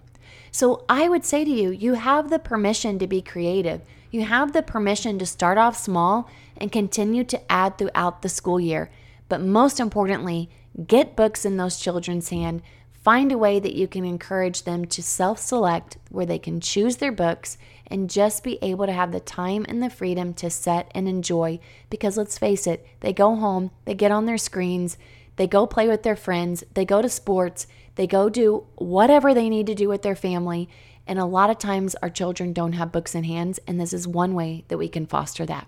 So 0.51 0.85
I 0.87 1.09
would 1.09 1.25
say 1.25 1.43
to 1.43 1.51
you, 1.51 1.71
you 1.71 1.95
have 1.95 2.29
the 2.29 2.39
permission 2.39 2.99
to 2.99 3.07
be 3.07 3.21
creative. 3.21 3.81
You 4.09 4.23
have 4.23 4.53
the 4.53 4.63
permission 4.63 5.19
to 5.19 5.25
start 5.25 5.57
off 5.57 5.77
small 5.77 6.29
and 6.55 6.71
continue 6.71 7.23
to 7.25 7.51
add 7.51 7.77
throughout 7.77 8.21
the 8.21 8.29
school 8.29 8.59
year. 8.59 8.89
But 9.29 9.41
most 9.41 9.79
importantly, 9.79 10.49
get 10.85 11.15
books 11.15 11.45
in 11.45 11.57
those 11.57 11.79
children's 11.79 12.29
hand. 12.29 12.61
Find 12.93 13.31
a 13.31 13.37
way 13.37 13.59
that 13.59 13.75
you 13.75 13.87
can 13.87 14.05
encourage 14.05 14.63
them 14.63 14.85
to 14.85 15.01
self 15.01 15.39
select 15.39 15.97
where 16.09 16.25
they 16.25 16.39
can 16.39 16.59
choose 16.59 16.97
their 16.97 17.11
books 17.11 17.57
and 17.87 18.09
just 18.09 18.43
be 18.43 18.59
able 18.61 18.85
to 18.85 18.91
have 18.91 19.11
the 19.11 19.19
time 19.19 19.65
and 19.67 19.81
the 19.81 19.89
freedom 19.89 20.33
to 20.35 20.49
set 20.49 20.91
and 20.93 21.07
enjoy. 21.07 21.59
Because 21.89 22.17
let's 22.17 22.37
face 22.37 22.67
it, 22.67 22.85
they 22.99 23.13
go 23.13 23.35
home, 23.35 23.71
they 23.85 23.93
get 23.93 24.11
on 24.11 24.25
their 24.25 24.37
screens, 24.37 24.97
they 25.37 25.47
go 25.47 25.65
play 25.65 25.87
with 25.87 26.03
their 26.03 26.15
friends, 26.15 26.63
they 26.73 26.83
go 26.83 27.01
to 27.01 27.09
sports, 27.09 27.67
they 27.95 28.07
go 28.07 28.29
do 28.29 28.65
whatever 28.75 29.33
they 29.33 29.49
need 29.49 29.67
to 29.67 29.75
do 29.75 29.87
with 29.87 30.01
their 30.01 30.15
family. 30.15 30.67
And 31.07 31.17
a 31.17 31.25
lot 31.25 31.49
of 31.49 31.57
times 31.57 31.95
our 31.95 32.09
children 32.09 32.53
don't 32.53 32.73
have 32.73 32.91
books 32.91 33.15
in 33.15 33.23
hands, 33.23 33.59
and 33.65 33.79
this 33.79 33.93
is 33.93 34.07
one 34.07 34.33
way 34.33 34.65
that 34.67 34.77
we 34.77 34.87
can 34.87 35.05
foster 35.05 35.45
that. 35.45 35.67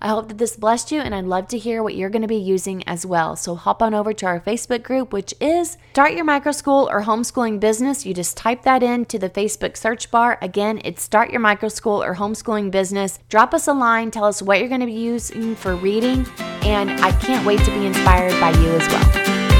I 0.00 0.08
hope 0.08 0.28
that 0.28 0.38
this 0.38 0.56
blessed 0.56 0.92
you, 0.92 1.00
and 1.00 1.14
I'd 1.14 1.24
love 1.24 1.48
to 1.48 1.58
hear 1.58 1.82
what 1.82 1.94
you're 1.94 2.10
going 2.10 2.22
to 2.22 2.28
be 2.28 2.36
using 2.36 2.86
as 2.86 3.06
well. 3.06 3.36
So 3.36 3.54
hop 3.54 3.82
on 3.82 3.94
over 3.94 4.12
to 4.12 4.26
our 4.26 4.40
Facebook 4.40 4.82
group, 4.82 5.12
which 5.12 5.34
is 5.40 5.78
Start 5.92 6.12
Your 6.12 6.24
Micro 6.24 6.52
School 6.52 6.88
or 6.90 7.02
Homeschooling 7.02 7.60
Business. 7.60 8.04
You 8.04 8.14
just 8.14 8.36
type 8.36 8.62
that 8.62 8.82
into 8.82 9.18
the 9.18 9.30
Facebook 9.30 9.76
search 9.76 10.10
bar. 10.10 10.38
Again, 10.42 10.80
it's 10.84 11.02
Start 11.02 11.30
Your 11.30 11.40
Micro 11.40 11.68
School 11.68 12.02
or 12.02 12.16
Homeschooling 12.16 12.70
Business. 12.70 13.18
Drop 13.28 13.54
us 13.54 13.66
a 13.66 13.72
line, 13.72 14.10
tell 14.10 14.24
us 14.24 14.42
what 14.42 14.58
you're 14.58 14.68
going 14.68 14.80
to 14.80 14.86
be 14.86 14.92
using 14.92 15.56
for 15.56 15.74
reading, 15.74 16.26
and 16.38 16.90
I 17.00 17.12
can't 17.12 17.46
wait 17.46 17.60
to 17.60 17.70
be 17.70 17.86
inspired 17.86 18.38
by 18.40 18.50
you 18.50 18.68
as 18.68 18.86
well. 18.88 19.04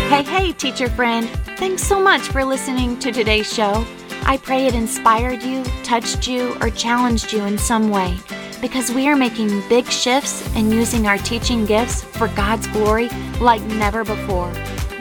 Hey, 0.08 0.22
hey, 0.22 0.52
teacher 0.52 0.88
friend. 0.90 1.28
Thanks 1.56 1.82
so 1.82 2.00
much 2.00 2.22
for 2.22 2.44
listening 2.44 2.98
to 2.98 3.10
today's 3.10 3.52
show. 3.52 3.84
I 4.26 4.38
pray 4.38 4.66
it 4.66 4.74
inspired 4.74 5.42
you, 5.42 5.62
touched 5.82 6.26
you, 6.26 6.56
or 6.60 6.70
challenged 6.70 7.32
you 7.32 7.44
in 7.44 7.58
some 7.58 7.90
way 7.90 8.18
because 8.60 8.90
we 8.90 9.06
are 9.08 9.16
making 9.16 9.62
big 9.68 9.86
shifts 9.86 10.42
and 10.56 10.72
using 10.72 11.06
our 11.06 11.18
teaching 11.18 11.66
gifts 11.66 12.02
for 12.02 12.28
God's 12.28 12.66
glory 12.68 13.10
like 13.38 13.60
never 13.62 14.04
before. 14.04 14.50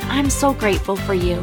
I'm 0.09 0.29
so 0.29 0.53
grateful 0.53 0.97
for 0.97 1.13
you. 1.13 1.41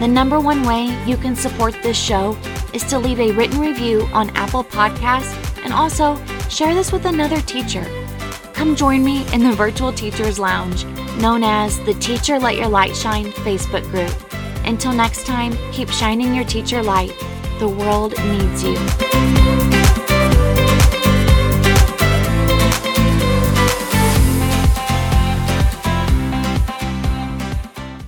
The 0.00 0.08
number 0.08 0.40
one 0.40 0.64
way 0.64 0.86
you 1.06 1.16
can 1.16 1.36
support 1.36 1.80
this 1.82 1.96
show 1.96 2.36
is 2.72 2.82
to 2.84 2.98
leave 2.98 3.20
a 3.20 3.30
written 3.30 3.60
review 3.60 4.08
on 4.12 4.30
Apple 4.30 4.64
Podcasts 4.64 5.38
and 5.62 5.72
also 5.72 6.16
share 6.48 6.74
this 6.74 6.90
with 6.90 7.04
another 7.04 7.40
teacher. 7.42 7.86
Come 8.52 8.74
join 8.74 9.04
me 9.04 9.24
in 9.32 9.44
the 9.44 9.52
Virtual 9.52 9.92
Teachers 9.92 10.40
Lounge, 10.40 10.84
known 11.20 11.44
as 11.44 11.78
the 11.84 11.94
Teacher 11.94 12.40
Let 12.40 12.56
Your 12.56 12.68
Light 12.68 12.96
Shine 12.96 13.26
Facebook 13.26 13.88
group. 13.92 14.31
Until 14.64 14.92
next 14.92 15.26
time, 15.26 15.56
keep 15.72 15.88
shining 15.88 16.34
your 16.34 16.44
teacher 16.44 16.82
light. 16.82 17.12
The 17.58 17.68
world 17.68 18.14
needs 18.18 18.64
you. 18.64 19.81